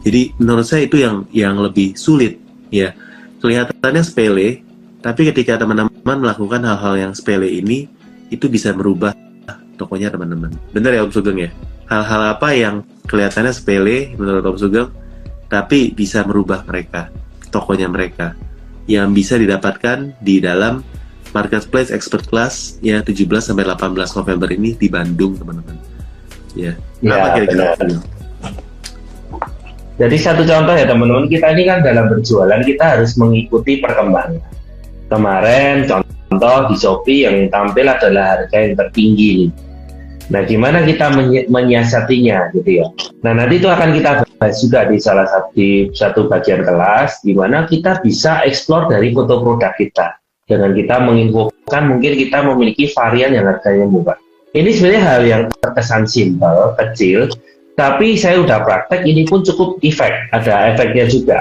[0.04, 2.92] Jadi menurut saya itu yang yang lebih sulit ya
[3.40, 4.60] kelihatannya sepele,
[5.00, 7.88] tapi ketika teman-teman melakukan hal-hal yang sepele ini
[8.28, 9.16] itu bisa merubah
[9.80, 10.52] tokonya teman-teman.
[10.76, 11.50] Bener ya Om Sugeng ya?
[11.88, 14.92] Hal-hal apa yang kelihatannya sepele menurut Om Sugeng,
[15.48, 17.08] tapi bisa merubah mereka,
[17.50, 18.36] tokonya mereka,
[18.86, 20.84] yang bisa didapatkan di dalam
[21.32, 25.78] Marketplace Expert Class ya 17 sampai 18 November ini di Bandung teman-teman.
[26.58, 27.78] Ya, ya apa kira-kira?
[30.00, 34.42] Jadi satu contoh ya teman-teman, kita ini kan dalam berjualan kita harus mengikuti perkembangan.
[35.10, 39.50] Kemarin contoh di Shopee yang tampil adalah harga yang tertinggi
[40.30, 41.10] Nah, gimana kita
[41.50, 42.88] menyiasatinya gitu ya.
[43.26, 47.34] Nah, nanti itu akan kita bahas juga di salah satu di satu bagian kelas di
[47.34, 53.34] mana kita bisa eksplor dari foto produk kita dengan kita menginfokan mungkin kita memiliki varian
[53.34, 54.18] yang harganya murah.
[54.54, 57.30] Ini sebenarnya hal yang terkesan simpel, kecil,
[57.78, 61.38] tapi saya udah praktek ini pun cukup efek, ada efeknya juga.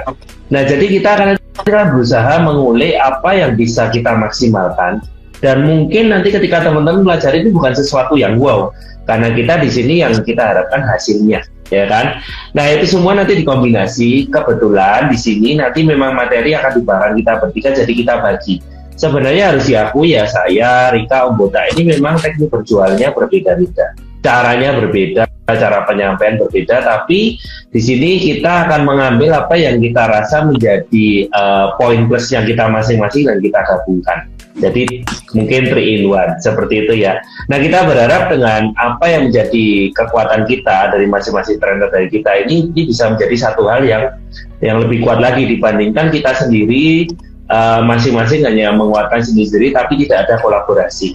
[0.53, 1.29] Nah, jadi kita akan
[1.65, 5.01] kita berusaha mengulik apa yang bisa kita maksimalkan
[5.39, 8.75] dan mungkin nanti ketika teman-teman belajar itu bukan sesuatu yang wow.
[9.09, 11.41] Karena kita di sini yang kita harapkan hasilnya
[11.73, 12.21] ya kan?
[12.53, 14.29] Nah itu semua nanti dikombinasi.
[14.29, 18.61] Kebetulan di sini nanti memang materi akan dibarang kita bertiga jadi kita bagi.
[18.99, 23.97] Sebenarnya harus diakui ya saya Rika Om Bota ini memang teknik berjualnya berbeda-beda.
[24.21, 27.41] Caranya berbeda cara penyampaian berbeda tapi
[27.73, 32.69] di sini kita akan mengambil apa yang kita rasa menjadi uh, poin plus yang kita
[32.69, 37.23] masing-masing dan kita gabungkan jadi mungkin three in one seperti itu ya.
[37.47, 42.71] Nah kita berharap dengan apa yang menjadi kekuatan kita dari masing-masing trainer dari kita ini,
[42.75, 44.11] ini bisa menjadi satu hal yang
[44.59, 47.07] yang lebih kuat lagi dibandingkan kita sendiri
[47.49, 51.15] uh, masing-masing hanya menguatkan sendiri-sendiri tapi tidak ada kolaborasi.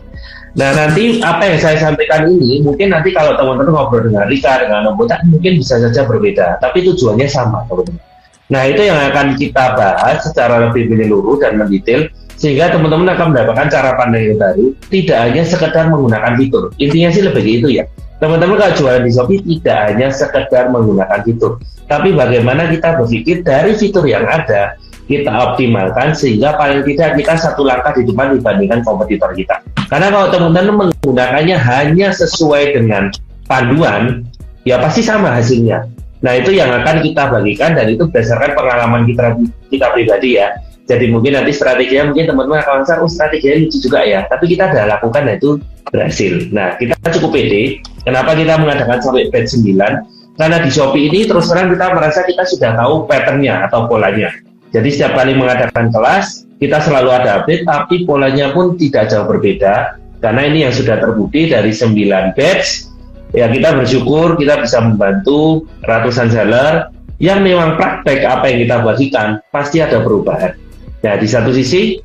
[0.53, 4.85] Nah nanti apa yang saya sampaikan ini mungkin nanti kalau teman-teman ngobrol dengan Rika dengan
[4.85, 8.01] Nombota mungkin bisa saja berbeda, tapi tujuannya sama teman-teman.
[8.53, 12.05] Nah itu yang akan kita bahas secara lebih menyeluruh dan mendetail
[12.37, 16.63] sehingga teman-teman akan mendapatkan cara pandang yang baru tidak hanya sekedar menggunakan fitur.
[16.81, 17.85] Intinya sih lebih gitu ya.
[18.19, 21.59] Teman-teman kalau jualan di Shopee tidak hanya sekedar menggunakan fitur.
[21.91, 27.67] Tapi bagaimana kita berpikir dari fitur yang ada kita optimalkan sehingga paling tidak kita satu
[27.67, 29.59] langkah di depan dibandingkan kompetitor kita.
[29.91, 33.11] Karena kalau teman-teman menggunakannya hanya sesuai dengan
[33.45, 34.23] panduan
[34.63, 35.83] ya pasti sama hasilnya.
[36.23, 39.35] Nah itu yang akan kita bagikan dan itu berdasarkan pengalaman kita
[39.67, 44.03] kita pribadi ya jadi mungkin nanti strateginya mungkin teman-teman akan merasa oh strateginya lucu juga
[44.03, 44.27] ya.
[44.27, 45.51] Tapi kita sudah lakukan dan itu
[45.87, 46.33] berhasil.
[46.51, 47.79] Nah kita cukup pede.
[48.03, 52.43] Kenapa kita mengadakan sampai batch 9 karena di Shopee ini terus terang kita merasa kita
[52.43, 54.27] sudah tahu patternnya atau polanya.
[54.75, 59.95] Jadi setiap kali mengadakan kelas kita selalu ada update tapi polanya pun tidak jauh berbeda.
[60.19, 62.67] Karena ini yang sudah terbukti dari 9 batch
[63.31, 66.91] ya kita bersyukur kita bisa membantu ratusan seller
[67.23, 70.62] yang memang praktek apa yang kita bagikan pasti ada perubahan
[71.03, 71.99] Ya, di satu sisi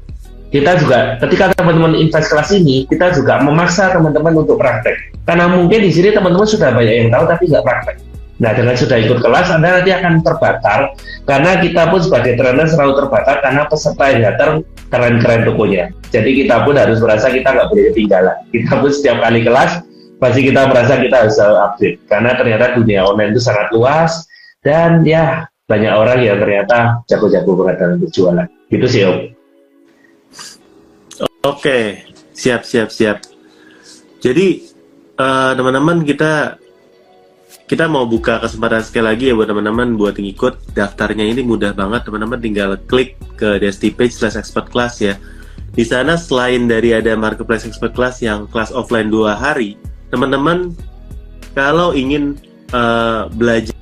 [0.50, 5.14] kita juga ketika teman-teman invest kelas ini, kita juga memaksa teman-teman untuk praktek.
[5.22, 7.96] Karena mungkin di sini teman-teman sudah banyak yang tahu tapi nggak praktek.
[8.38, 10.94] Nah, dengan sudah ikut kelas, Anda nanti akan terbakar
[11.26, 14.50] karena kita pun sebagai trainer selalu terbakar karena peserta yang datang
[14.88, 15.84] keren-keren tokonya.
[16.14, 18.36] Jadi kita pun harus merasa kita nggak boleh ketinggalan.
[18.54, 19.82] Kita pun setiap kali kelas
[20.18, 24.26] pasti kita merasa kita harus update karena ternyata dunia online itu sangat luas
[24.66, 28.48] dan ya banyak orang yang ternyata jago-jago banget dalam berjualan.
[28.72, 29.18] Gitu sih Om.
[31.44, 33.20] Oke, siap siap siap.
[34.18, 34.64] Jadi
[35.20, 36.56] eh, teman-teman kita
[37.68, 42.08] kita mau buka kesempatan sekali lagi ya buat teman-teman buat ngikut daftarnya ini mudah banget
[42.08, 45.20] teman-teman tinggal klik ke Desti page slash expert class ya
[45.76, 49.76] di sana selain dari ada marketplace expert class yang kelas offline dua hari
[50.08, 50.72] teman-teman
[51.52, 52.40] kalau ingin
[52.72, 53.77] uh, belajar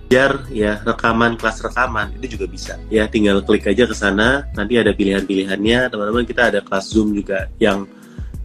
[0.52, 4.94] ya rekaman kelas rekaman itu juga bisa ya tinggal klik aja ke sana nanti ada
[4.94, 7.90] pilihan-pilihannya teman-teman kita ada kelas zoom juga yang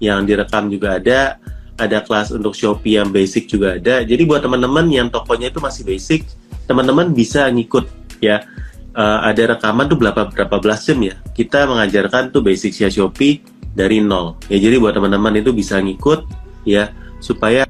[0.01, 1.37] yang direkam juga ada
[1.81, 4.05] ada kelas untuk Shopee yang basic juga ada.
[4.05, 6.29] Jadi buat teman-teman yang tokonya itu masih basic,
[6.69, 7.89] teman-teman bisa ngikut
[8.21, 8.45] ya.
[8.91, 11.15] Uh, ada rekaman tuh berapa berapa belas jam ya.
[11.31, 13.39] Kita mengajarkan tuh basic Shopee
[13.71, 14.37] dari nol.
[14.51, 16.27] Ya jadi buat teman-teman itu bisa ngikut
[16.67, 16.91] ya
[17.23, 17.63] supaya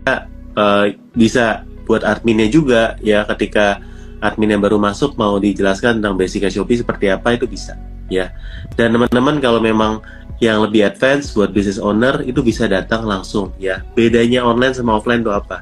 [0.58, 3.82] uh, bisa buat adminnya juga ya ketika
[4.22, 7.76] admin yang baru masuk mau dijelaskan tentang basic Shopee seperti apa itu bisa
[8.12, 8.30] ya.
[8.78, 10.04] Dan teman-teman kalau memang
[10.42, 13.82] yang lebih advance buat business owner itu bisa datang langsung ya.
[13.94, 15.62] Bedanya online sama offline itu apa?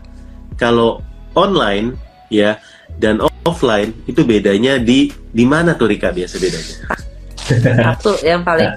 [0.59, 0.99] Kalau
[1.37, 1.95] online
[2.27, 2.59] ya
[2.97, 6.75] dan offline itu bedanya di di mana tuh Rika biasa bedanya?
[7.49, 8.69] Satu yang paling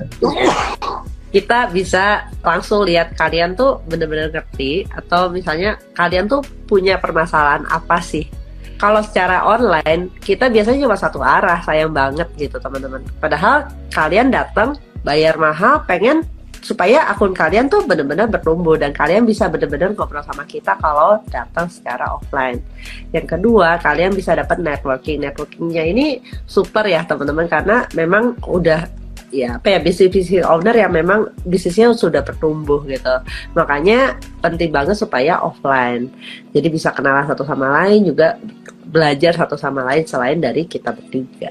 [1.33, 7.99] kita bisa langsung lihat kalian tuh bener-bener ngerti atau misalnya kalian tuh punya permasalahan apa
[8.05, 8.29] sih
[8.77, 14.77] kalau secara online kita biasanya cuma satu arah sayang banget gitu teman-teman padahal kalian datang
[15.03, 16.23] bayar mahal pengen
[16.63, 21.67] supaya akun kalian tuh benar-benar bertumbuh dan kalian bisa benar-benar ngobrol sama kita kalau datang
[21.67, 22.63] secara offline.
[23.11, 25.27] Yang kedua, kalian bisa dapat networking.
[25.27, 29.02] Networkingnya ini super ya teman-teman karena memang udah
[29.33, 33.17] ya apa ya bisnis bisnis owner yang memang bisnisnya sudah bertumbuh gitu.
[33.57, 36.13] Makanya penting banget supaya offline.
[36.53, 38.37] Jadi bisa kenalan satu sama lain juga
[38.85, 41.51] belajar satu sama lain selain dari kita bertiga.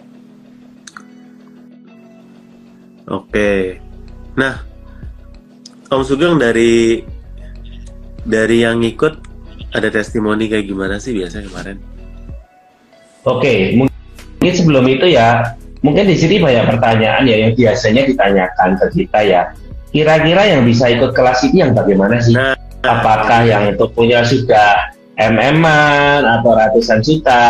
[3.09, 3.81] Oke.
[4.37, 4.63] Nah,
[5.91, 7.03] Om Sugeng dari
[8.23, 9.19] dari yang ikut
[9.73, 11.77] ada testimoni kayak gimana sih biasanya kemarin?
[13.27, 18.85] Oke, mungkin sebelum itu ya, mungkin di sini banyak pertanyaan ya yang biasanya ditanyakan ke
[19.01, 19.41] kita ya.
[19.91, 22.31] Kira-kira yang bisa ikut kelas ini yang bagaimana sih?
[22.31, 24.89] Nah, Apakah yang itu punya sudah
[25.19, 25.61] mm
[26.25, 27.43] atau ratusan juta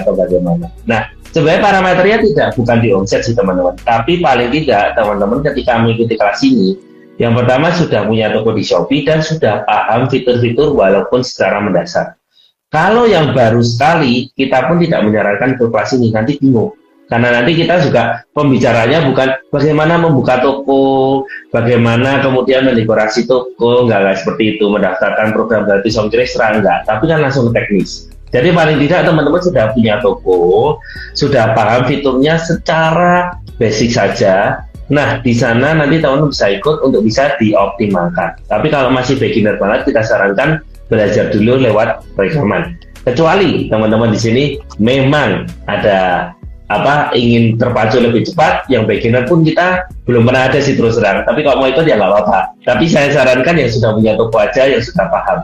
[0.00, 0.70] atau bagaimana?
[0.88, 6.20] Nah, Sebenarnya parameternya tidak bukan di omset sih teman-teman, tapi paling tidak teman-teman ketika mengikuti
[6.20, 6.76] kelas ini,
[7.16, 12.20] yang pertama sudah punya toko di Shopee dan sudah paham fitur-fitur walaupun secara mendasar.
[12.68, 16.76] Kalau yang baru sekali, kita pun tidak menyarankan ke kelas ini, nanti bingung.
[17.12, 21.20] Karena nanti kita juga pembicaranya bukan bagaimana membuka toko,
[21.52, 27.20] bagaimana kemudian mendekorasi toko, enggak, enggak seperti itu, mendaftarkan program gratis ongkir enggak, tapi kan
[27.20, 28.08] langsung teknis.
[28.32, 30.80] Jadi paling tidak teman-teman sudah punya toko,
[31.12, 34.64] sudah paham fiturnya secara basic saja.
[34.88, 38.40] Nah, di sana nanti teman-teman bisa ikut untuk bisa dioptimalkan.
[38.48, 42.72] Tapi kalau masih beginner banget, kita sarankan belajar dulu lewat rekaman.
[43.04, 44.44] Kecuali teman-teman di sini
[44.80, 46.32] memang ada
[46.80, 51.26] apa ingin terpacu lebih cepat, yang beginner pun kita belum pernah ada sih terus terang.
[51.28, 52.38] Tapi kalau mau ikut ya nggak apa-apa.
[52.64, 55.38] Tapi saya sarankan yang sudah punya toko aja, yang sudah paham.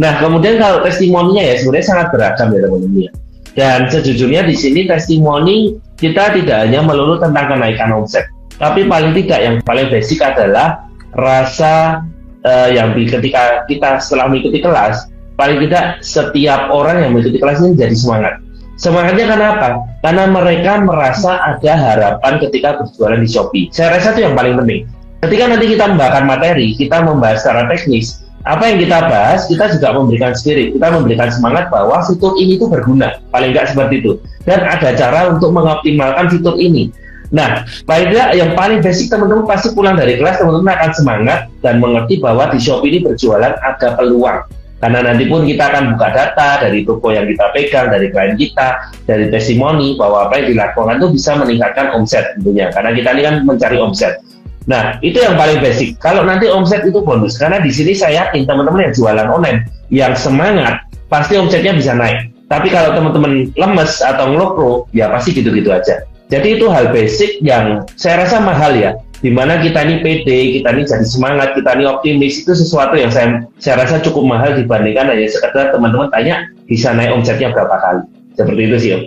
[0.00, 3.12] Nah, kemudian kalau testimoninya ya sebenarnya sangat beragam ya teman-teman ya.
[3.50, 8.24] Dan sejujurnya di sini testimoni kita tidak hanya melulu tentang kenaikan omset,
[8.56, 12.06] tapi paling tidak yang paling basic adalah rasa
[12.46, 17.76] uh, yang ketika kita setelah mengikuti kelas, paling tidak setiap orang yang mengikuti kelas ini
[17.76, 18.34] jadi semangat.
[18.80, 19.68] Semangatnya karena apa?
[20.00, 23.68] Karena mereka merasa ada harapan ketika berjualan di Shopee.
[23.68, 24.88] Saya rasa itu yang paling penting.
[25.20, 29.92] Ketika nanti kita membahas materi, kita membahas secara teknis, apa yang kita bahas, kita juga
[29.92, 34.16] memberikan spirit, kita memberikan semangat bahwa fitur ini itu berguna, paling nggak seperti itu.
[34.48, 36.88] Dan ada cara untuk mengoptimalkan fitur ini.
[37.36, 41.84] Nah, paling tidak yang paling basic teman-teman pasti pulang dari kelas, teman-teman akan semangat dan
[41.84, 44.40] mengerti bahwa di shop ini berjualan ada peluang.
[44.80, 48.96] Karena nanti pun kita akan buka data dari toko yang kita pegang, dari klien kita,
[49.04, 52.72] dari testimoni bahwa apa yang dilakukan itu bisa meningkatkan omset tentunya.
[52.72, 54.24] Karena kita ini kan mencari omset.
[54.64, 56.00] Nah, itu yang paling basic.
[56.00, 60.16] Kalau nanti omset itu bonus, karena di sini saya yakin teman-teman yang jualan online, yang
[60.16, 60.80] semangat,
[61.12, 62.32] pasti omsetnya bisa naik.
[62.48, 66.08] Tapi kalau teman-teman lemes atau ngelokro, ya pasti gitu-gitu aja.
[66.30, 68.94] Jadi itu hal basic yang saya rasa mahal ya.
[69.20, 73.12] Di mana kita ini pede, kita ini jadi semangat, kita ini optimis, itu sesuatu yang
[73.12, 78.02] saya, saya rasa cukup mahal dibandingkan hanya sekedar teman-teman tanya bisa naik omsetnya berapa kali.
[78.32, 79.02] Seperti itu sih Om.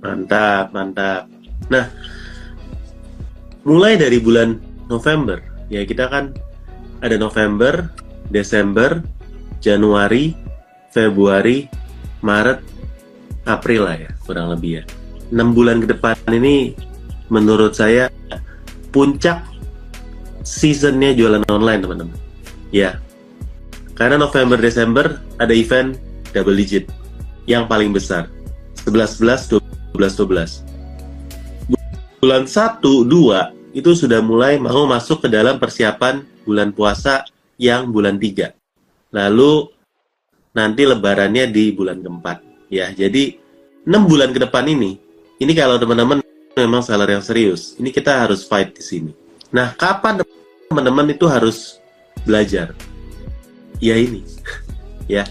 [0.00, 1.28] Mantap, mantap.
[1.68, 1.84] Nah,
[3.68, 4.56] mulai dari bulan
[4.88, 6.32] November ya kita kan
[7.04, 7.92] ada November
[8.32, 9.04] Desember
[9.60, 10.32] Januari
[10.88, 11.68] Februari
[12.24, 12.64] Maret
[13.44, 14.82] April lah ya kurang lebih ya
[15.28, 16.72] enam bulan ke depan ini
[17.28, 18.08] menurut saya
[18.88, 19.44] puncak
[20.48, 22.18] seasonnya jualan online teman-teman.
[22.72, 22.96] Ya.
[23.92, 26.00] Karena November Desember ada event
[26.32, 26.88] double digit
[27.44, 28.32] yang paling besar.
[28.88, 29.60] 11 11
[29.92, 30.64] 12 12
[32.18, 37.28] bulan 1 2 itu sudah mulai mau masuk ke dalam persiapan bulan puasa
[37.60, 38.54] yang bulan 3
[39.12, 39.68] lalu
[40.56, 42.42] nanti lebarannya di bulan keempat.
[42.72, 43.36] Ya jadi
[43.84, 44.96] 6 bulan ke depan ini
[45.38, 46.24] ini kalau teman-teman
[46.56, 49.12] memang seller yang serius ini kita harus fight di sini
[49.48, 50.20] nah kapan
[50.68, 51.80] teman-teman itu harus
[52.22, 52.76] belajar?
[53.80, 54.22] Ya ini.
[55.08, 55.24] Ya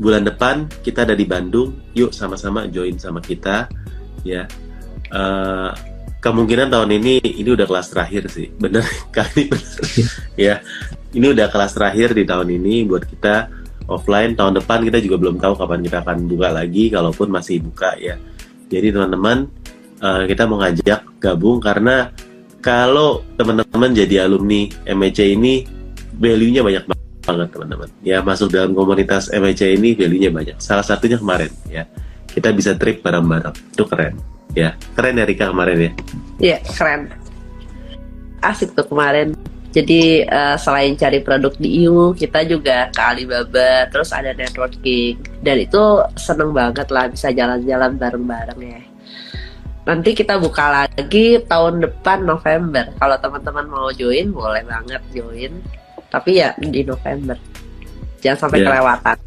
[0.00, 1.76] bulan depan kita ada di Bandung.
[1.92, 3.68] Yuk sama-sama join sama kita.
[4.24, 4.48] Ya.
[5.12, 5.76] Uh,
[6.24, 8.48] kemungkinan tahun ini ini udah kelas terakhir sih.
[8.62, 8.80] Bener
[9.12, 9.76] kali bener.
[10.40, 10.64] Ya
[11.12, 13.52] ini udah kelas terakhir di tahun ini buat kita
[13.92, 14.32] offline.
[14.32, 18.16] Tahun depan kita juga belum tahu kapan kita akan buka lagi kalaupun masih buka ya.
[18.72, 19.52] Jadi teman-teman
[20.00, 22.08] uh, kita mau ngajak gabung karena
[22.60, 25.64] kalau teman-teman jadi alumni MEC ini
[26.20, 26.84] value-nya banyak
[27.24, 27.88] banget teman-teman.
[28.04, 30.56] Ya masuk dalam komunitas MEC ini value-nya banyak.
[30.60, 31.88] Salah satunya kemarin ya
[32.30, 33.56] kita bisa trip bareng-bareng.
[33.72, 34.20] Itu keren.
[34.52, 35.92] Ya keren ya Rika kemarin ya.
[36.40, 37.00] Iya keren.
[38.44, 39.32] Asik tuh kemarin.
[39.70, 45.14] Jadi uh, selain cari produk di IU, kita juga ke Alibaba, terus ada networking.
[45.46, 48.89] Dan itu seneng banget lah bisa jalan-jalan bareng-bareng ya
[49.90, 52.94] nanti kita buka lagi tahun depan November.
[52.94, 55.50] Kalau teman-teman mau join, boleh banget join.
[56.06, 57.34] Tapi ya di November.
[58.22, 58.66] Jangan sampai yeah.
[58.70, 59.18] kelewatan.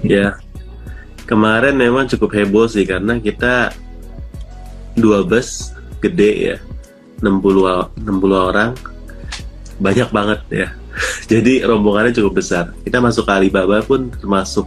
[0.16, 0.28] ya.
[1.28, 3.76] Kemarin memang cukup heboh sih karena kita
[4.96, 6.56] dua bus gede ya.
[7.20, 8.72] 60 60 orang.
[9.76, 10.68] Banyak banget ya.
[11.30, 12.72] Jadi rombongannya cukup besar.
[12.80, 14.64] Kita masuk ke Alibaba pun termasuk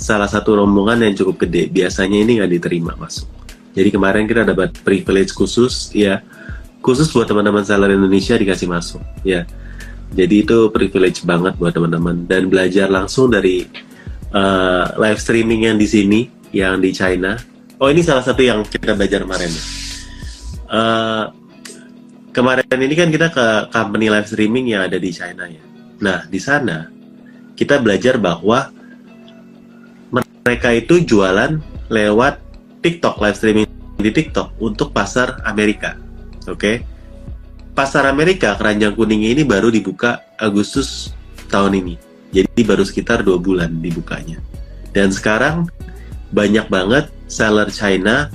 [0.00, 1.68] salah satu rombongan yang cukup gede.
[1.68, 3.28] Biasanya ini nggak diterima masuk.
[3.76, 6.24] Jadi kemarin kita dapat privilege khusus, ya
[6.80, 9.44] khusus buat teman-teman seller Indonesia dikasih masuk, ya.
[10.10, 13.70] Jadi itu privilege banget buat teman-teman dan belajar langsung dari
[14.34, 17.38] uh, live streaming yang di sini, yang di China.
[17.78, 19.52] Oh ini salah satu yang kita belajar kemarin.
[20.66, 21.30] Uh,
[22.34, 25.62] kemarin ini kan kita ke company live streaming yang ada di China ya.
[26.02, 26.90] Nah di sana
[27.54, 28.79] kita belajar bahwa
[30.44, 31.60] mereka itu jualan
[31.92, 32.40] lewat
[32.80, 33.68] TikTok live streaming
[34.00, 35.96] di TikTok untuk pasar Amerika.
[36.48, 36.56] Oke.
[36.56, 36.76] Okay?
[37.76, 41.14] Pasar Amerika keranjang kuning ini baru dibuka Agustus
[41.48, 41.94] tahun ini.
[42.30, 44.40] Jadi baru sekitar dua bulan dibukanya.
[44.90, 45.70] Dan sekarang
[46.34, 48.30] banyak banget seller China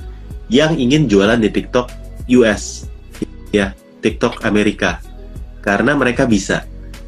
[0.48, 1.90] yang ingin jualan di TikTok
[2.40, 2.86] US.
[3.50, 5.02] Ya, TikTok Amerika.
[5.60, 6.64] Karena mereka bisa.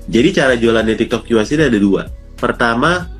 [0.08, 2.08] Jadi cara jualan di TikTok US ini ada dua.
[2.38, 3.17] Pertama,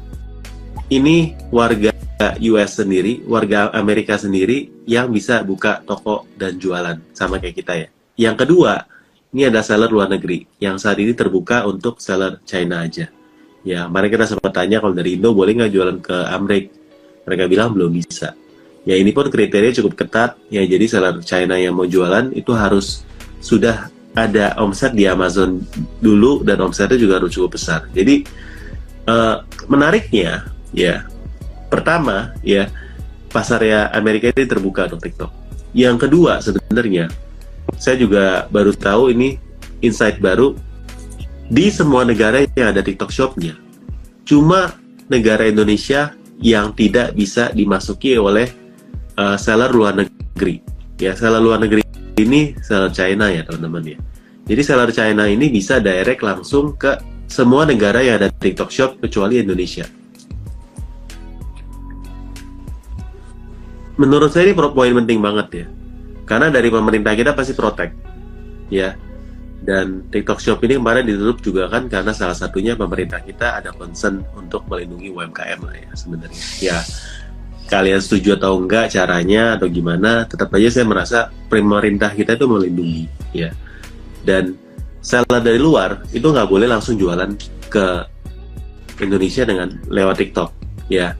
[0.89, 1.93] ini warga
[2.41, 7.89] US sendiri, warga Amerika sendiri yang bisa buka toko dan jualan sama kayak kita ya.
[8.19, 8.89] Yang kedua,
[9.31, 13.07] ini ada seller luar negeri yang saat ini terbuka untuk seller China aja.
[13.63, 16.73] Ya, mari kita sempat tanya kalau dari Indo boleh nggak jualan ke Amerika?
[17.29, 18.33] Mereka bilang belum bisa.
[18.89, 20.41] Ya ini pun kriteria cukup ketat.
[20.49, 23.05] Ya jadi seller China yang mau jualan itu harus
[23.45, 25.61] sudah ada omset di Amazon
[26.01, 27.85] dulu dan omsetnya juga harus cukup besar.
[27.93, 28.25] Jadi
[29.05, 31.07] uh, menariknya ya.
[31.69, 32.73] Pertama ya
[33.29, 35.31] pasar ya Amerika ini terbuka untuk TikTok.
[35.77, 37.13] Yang kedua sebenarnya
[37.77, 39.37] saya juga baru tahu ini
[39.85, 40.57] insight baru
[41.49, 43.57] di semua negara yang ada TikTok Shopnya.
[44.25, 44.77] Cuma
[45.13, 48.49] negara Indonesia yang tidak bisa dimasuki oleh
[49.21, 50.65] uh, seller luar negeri.
[50.97, 51.85] Ya seller luar negeri
[52.17, 53.99] ini seller China ya teman-teman ya.
[54.49, 56.97] Jadi seller China ini bisa direct langsung ke
[57.29, 59.85] semua negara yang ada TikTok Shop kecuali Indonesia
[63.99, 65.67] menurut saya ini poin penting banget ya.
[66.25, 67.91] Karena dari pemerintah kita pasti protek
[68.71, 68.95] ya.
[69.59, 74.23] Dan TikTok Shop ini kemarin ditutup juga kan karena salah satunya pemerintah kita ada concern
[74.39, 76.43] untuk melindungi UMKM lah ya sebenarnya.
[76.63, 76.79] Ya
[77.69, 81.19] kalian setuju atau enggak caranya atau gimana tetap aja saya merasa
[81.51, 83.51] pemerintah kita itu melindungi ya.
[84.23, 84.55] Dan
[85.03, 87.35] seller dari luar itu nggak boleh langsung jualan
[87.67, 87.87] ke
[89.03, 90.51] Indonesia dengan lewat TikTok
[90.87, 91.15] ya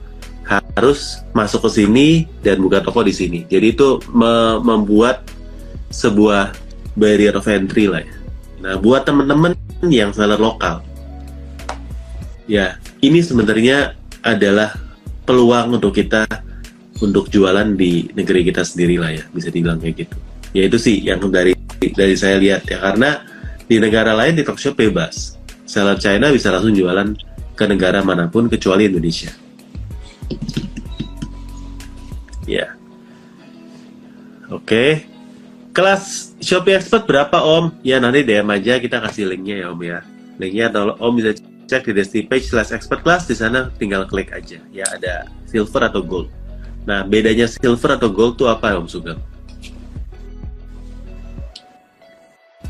[0.49, 2.07] harus masuk ke sini
[2.41, 3.45] dan buka toko di sini.
[3.45, 5.21] Jadi itu me membuat
[5.93, 6.57] sebuah
[6.97, 8.15] barrier of entry lah ya.
[8.59, 9.55] Nah, buat teman-teman
[9.87, 10.83] yang seller lokal,
[12.49, 13.95] ya ini sebenarnya
[14.25, 14.75] adalah
[15.23, 16.27] peluang untuk kita
[16.99, 20.15] untuk jualan di negeri kita sendiri lah ya, bisa dibilang kayak gitu.
[20.51, 23.23] Ya itu sih yang dari dari saya lihat ya karena
[23.69, 25.37] di negara lain talk shop bebas.
[25.69, 27.13] Seller China bisa langsung jualan
[27.53, 29.29] ke negara mana pun kecuali Indonesia.
[32.49, 32.73] Ya.
[34.49, 35.05] Oke.
[35.69, 37.77] Kelas Shopee Expert berapa Om?
[37.85, 39.99] Ya nanti DM aja kita kasih linknya ya Om ya.
[40.41, 41.37] Linknya atau Om bisa
[41.69, 45.85] cek di Desti Page slash expert class di sana tinggal klik aja ya ada silver
[45.85, 46.33] atau gold.
[46.89, 49.21] Nah bedanya silver atau gold tuh apa Om Sugeng?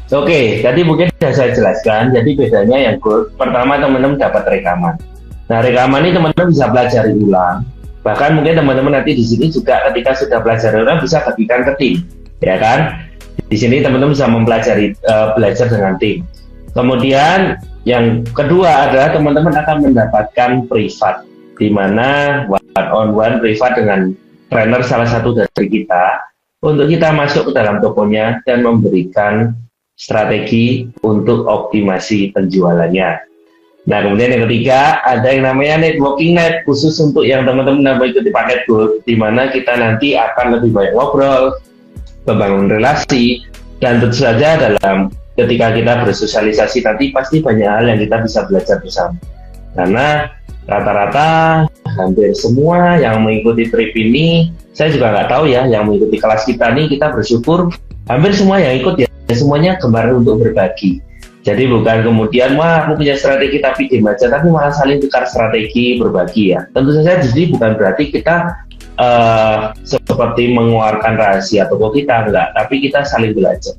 [0.10, 2.10] Oke, tadi mungkin sudah saya jelaskan.
[2.10, 4.98] Jadi bedanya yang gold, pertama teman-teman dapat rekaman.
[5.48, 7.62] Nah rekaman ini teman-teman bisa pelajari ulang.
[8.00, 11.96] Bahkan mungkin teman-teman nanti di sini juga ketika sudah belajar ulang bisa bagikan ke tim,
[12.40, 13.10] ya kan?
[13.52, 16.24] Di sini teman-teman bisa mempelajari uh, belajar dengan tim.
[16.72, 21.26] Kemudian yang kedua adalah teman-teman akan mendapatkan privat,
[21.60, 24.16] di mana one on one privat dengan
[24.48, 26.24] trainer salah satu dari kita
[26.60, 29.56] untuk kita masuk ke dalam tokonya dan memberikan
[30.00, 33.29] strategi untuk optimasi penjualannya.
[33.90, 38.30] Nah, kemudian yang ketiga ada yang namanya networking net khusus untuk yang teman-teman mau ikuti
[38.30, 41.58] paket gold di mana kita nanti akan lebih banyak ngobrol,
[42.30, 43.42] membangun relasi
[43.82, 48.78] dan tentu saja dalam ketika kita bersosialisasi nanti pasti banyak hal yang kita bisa belajar
[48.78, 49.18] bersama.
[49.74, 50.30] Karena
[50.70, 51.30] rata-rata
[51.98, 56.70] hampir semua yang mengikuti trip ini, saya juga nggak tahu ya, yang mengikuti kelas kita
[56.78, 57.74] nih kita bersyukur
[58.06, 61.06] hampir semua yang ikut ya Ya, semuanya gemar untuk berbagi.
[61.40, 65.96] Jadi bukan kemudian wah aku punya strategi tapi diem aja, tapi malah saling tukar strategi
[65.96, 66.68] berbagi ya.
[66.76, 68.60] Tentu saja jadi bukan berarti kita
[69.00, 73.72] uh, seperti mengeluarkan rahasia toko kita enggak, tapi kita saling belajar.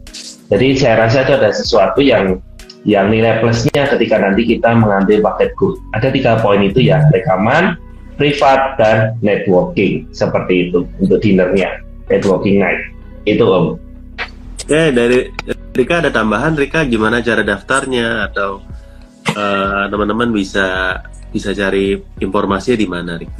[0.49, 2.41] Jadi saya rasa itu ada sesuatu yang
[2.89, 5.77] yang nilai plusnya ketika nanti kita mengambil paket gold.
[5.93, 7.77] Ada tiga poin itu ya, rekaman,
[8.17, 10.09] privat, dan networking.
[10.17, 12.81] Seperti itu untuk dinernya, networking night.
[13.29, 13.77] Itu Om.
[14.65, 15.29] Oke, dari
[15.71, 16.83] Rika ada tambahan Rika?
[16.83, 18.27] Gimana cara daftarnya?
[18.27, 18.63] Atau
[19.39, 20.99] uh, teman-teman bisa
[21.31, 23.39] bisa cari informasinya di mana Rika?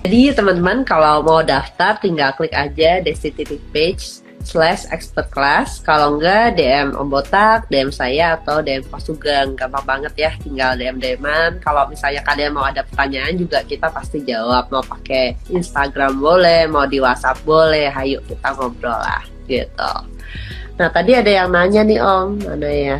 [0.00, 5.78] Jadi teman-teman kalau mau daftar tinggal klik aja Destiny Page slash expert class.
[5.84, 9.54] Kalau enggak DM Om Botak, DM saya atau DM Pak Sugeng.
[9.54, 14.24] Gampang banget ya tinggal DM DMan kalau misalnya kalian mau ada pertanyaan juga kita pasti
[14.26, 14.66] jawab.
[14.72, 17.92] Mau pakai Instagram boleh mau di WhatsApp boleh.
[17.94, 19.92] Ayo kita ngobrol lah gitu
[20.80, 22.96] Nah tadi ada yang nanya nih Om, mana ya?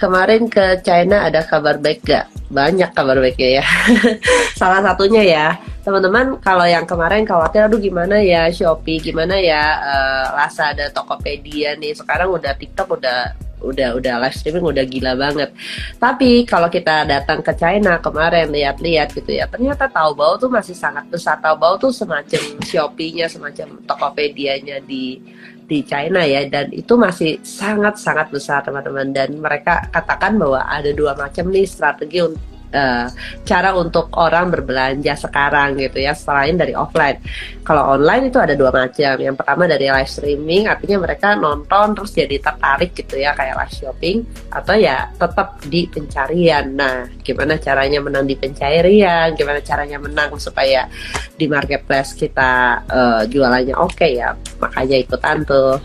[0.00, 2.24] Kemarin ke China ada kabar baik gak?
[2.48, 3.64] Banyak kabar baiknya ya.
[4.60, 5.46] Salah satunya ya,
[5.84, 11.92] teman-teman kalau yang kemarin khawatir aduh gimana ya Shopee, gimana ya uh, Lazada, Tokopedia nih.
[11.92, 15.52] Sekarang udah TikTok udah udah udah live streaming udah gila banget.
[16.00, 21.04] Tapi kalau kita datang ke China kemarin lihat-lihat gitu ya, ternyata Taobao tuh masih sangat
[21.12, 21.36] besar.
[21.44, 25.20] Taobao tuh semacam Shopee-nya, semacam Tokopedia-nya di
[25.68, 29.12] di China ya dan itu masih sangat-sangat besar teman-teman.
[29.12, 32.24] Dan mereka katakan bahwa ada dua macam nih strategi
[32.72, 33.06] uh,
[33.44, 37.20] cara untuk orang berbelanja sekarang gitu ya selain dari offline.
[37.64, 39.14] Kalau online itu ada dua macam.
[39.20, 43.74] Yang pertama dari live streaming artinya mereka nonton terus jadi tertarik gitu ya kayak live
[43.74, 44.16] shopping
[44.52, 46.64] atau ya tetap di pencarian.
[46.72, 49.36] Nah, gimana caranya menang di pencarian?
[49.36, 50.88] Gimana caranya menang supaya
[51.36, 54.32] di marketplace kita uh, jualannya oke okay ya.
[54.60, 55.80] Makanya ikutan tuh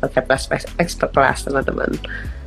[0.00, 1.88] marketplace expert class teman-teman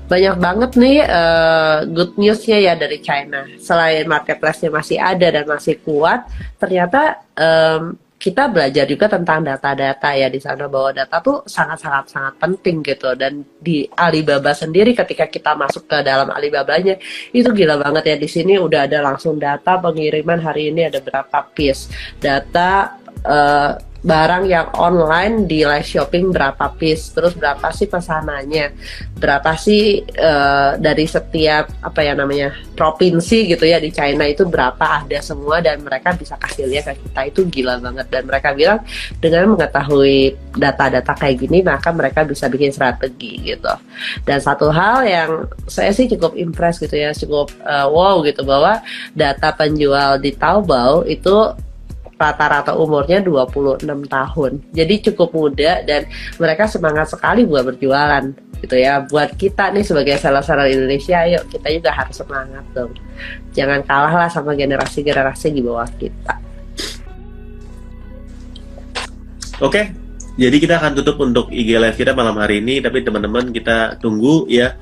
[0.10, 3.46] banyak banget nih uh, good newsnya ya dari China.
[3.62, 6.26] Selain marketplace-nya masih ada dan masih kuat,
[6.58, 12.34] ternyata um, kita belajar juga tentang data-data ya di sana bahwa data tuh sangat-sangat sangat
[12.36, 17.00] penting gitu dan di Alibaba sendiri ketika kita masuk ke dalam Alibabanya
[17.32, 21.48] itu gila banget ya di sini udah ada langsung data pengiriman hari ini ada berapa
[21.56, 21.88] piece
[22.20, 28.72] data uh, barang yang online di live shopping berapa piece terus berapa sih pesanannya
[29.20, 35.04] berapa sih uh, dari setiap apa ya namanya provinsi gitu ya di China itu berapa
[35.04, 37.22] ada semua dan mereka bisa kasih lihat ke kita.
[37.28, 38.08] Itu gila banget.
[38.08, 38.80] Dan mereka bilang
[39.20, 43.74] dengan mengetahui data-data kayak gini maka mereka bisa bikin strategi gitu.
[44.24, 45.32] Dan satu hal yang
[45.68, 48.80] saya sih cukup impress gitu ya cukup uh, wow gitu bahwa
[49.12, 51.52] data penjual di Taobao itu
[52.20, 54.52] rata-rata umurnya 26 tahun.
[54.76, 56.04] Jadi cukup muda dan
[56.36, 58.28] mereka semangat sekali buat berjualan
[58.60, 59.00] gitu ya.
[59.08, 62.92] Buat kita nih sebagai seller-seller Indonesia, yuk kita juga harus semangat dong.
[63.56, 66.36] Jangan kalah lah sama generasi-generasi di bawah kita.
[69.64, 69.92] Oke,
[70.36, 74.44] jadi kita akan tutup untuk IG live kita malam hari ini, tapi teman-teman kita tunggu
[74.52, 74.76] ya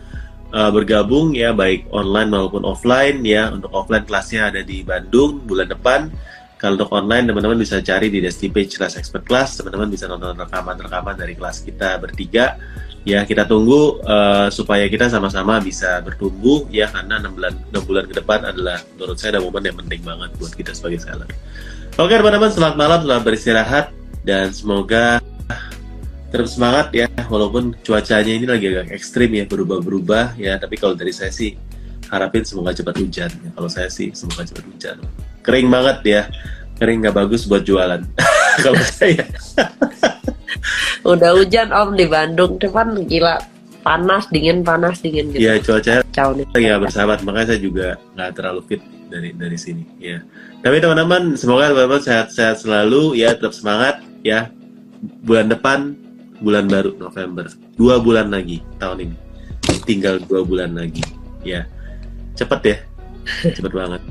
[0.53, 3.53] uh, bergabung ya baik online maupun offline ya.
[3.53, 6.09] Untuk offline kelasnya ada di Bandung bulan depan
[6.57, 10.33] kalau untuk online teman-teman bisa cari di Desti Page Class Expert Class, teman-teman bisa nonton
[10.33, 12.57] rekaman-rekaman dari kelas kita bertiga.
[13.07, 18.03] Ya, kita tunggu uh, supaya kita sama-sama bisa bertumbuh ya karena 6 bulan 6 bulan
[18.03, 21.29] ke depan adalah menurut saya ada momen yang penting banget buat kita sebagai seller.
[21.95, 23.85] Oke, teman-teman, selamat malam, selamat beristirahat
[24.27, 25.23] dan semoga
[26.27, 31.15] terus semangat ya walaupun cuacanya ini lagi agak ekstrim ya berubah-berubah ya tapi kalau dari
[31.15, 31.55] saya sih
[32.11, 33.31] harapin semoga cepat hujan.
[33.31, 34.97] Ya, kalau saya sih semoga cepat hujan.
[35.47, 36.21] Kering banget ya,
[36.75, 38.03] kering nggak bagus buat jualan.
[38.63, 39.23] kalau saya.
[41.07, 43.39] Udah hujan om di Bandung, depan gila
[43.85, 45.39] panas dingin panas dingin gitu.
[45.39, 46.45] Iya cuaca Ciao nih.
[46.59, 47.87] ya bersahabat, makanya saya juga
[48.19, 49.87] nggak terlalu fit dari dari sini.
[50.03, 50.19] Ya.
[50.59, 54.51] Tapi teman-teman, semoga teman-teman sehat-sehat selalu, ya tetap semangat, ya.
[55.23, 55.95] Bulan depan,
[56.43, 59.17] bulan baru November, dua bulan lagi tahun ini,
[59.85, 61.05] tinggal dua bulan lagi,
[61.45, 61.63] ya.
[62.35, 62.77] Cepet ya,
[63.53, 64.01] cepet banget.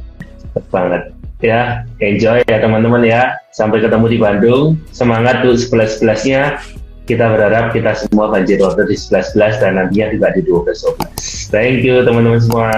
[0.40, 1.02] Cepet banget.
[1.44, 3.36] Ya, enjoy ya teman-teman ya.
[3.52, 4.80] Sampai ketemu di Bandung.
[4.92, 6.60] Semangat tuh 11-11-nya.
[7.06, 11.54] Kita berharap kita semua banjir order di 11-11 dan nantinya juga di 12-12.
[11.54, 12.70] Thank you teman-teman semua.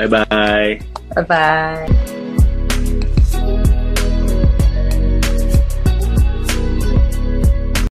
[0.00, 0.80] Bye bye.
[1.12, 2.23] Bye bye.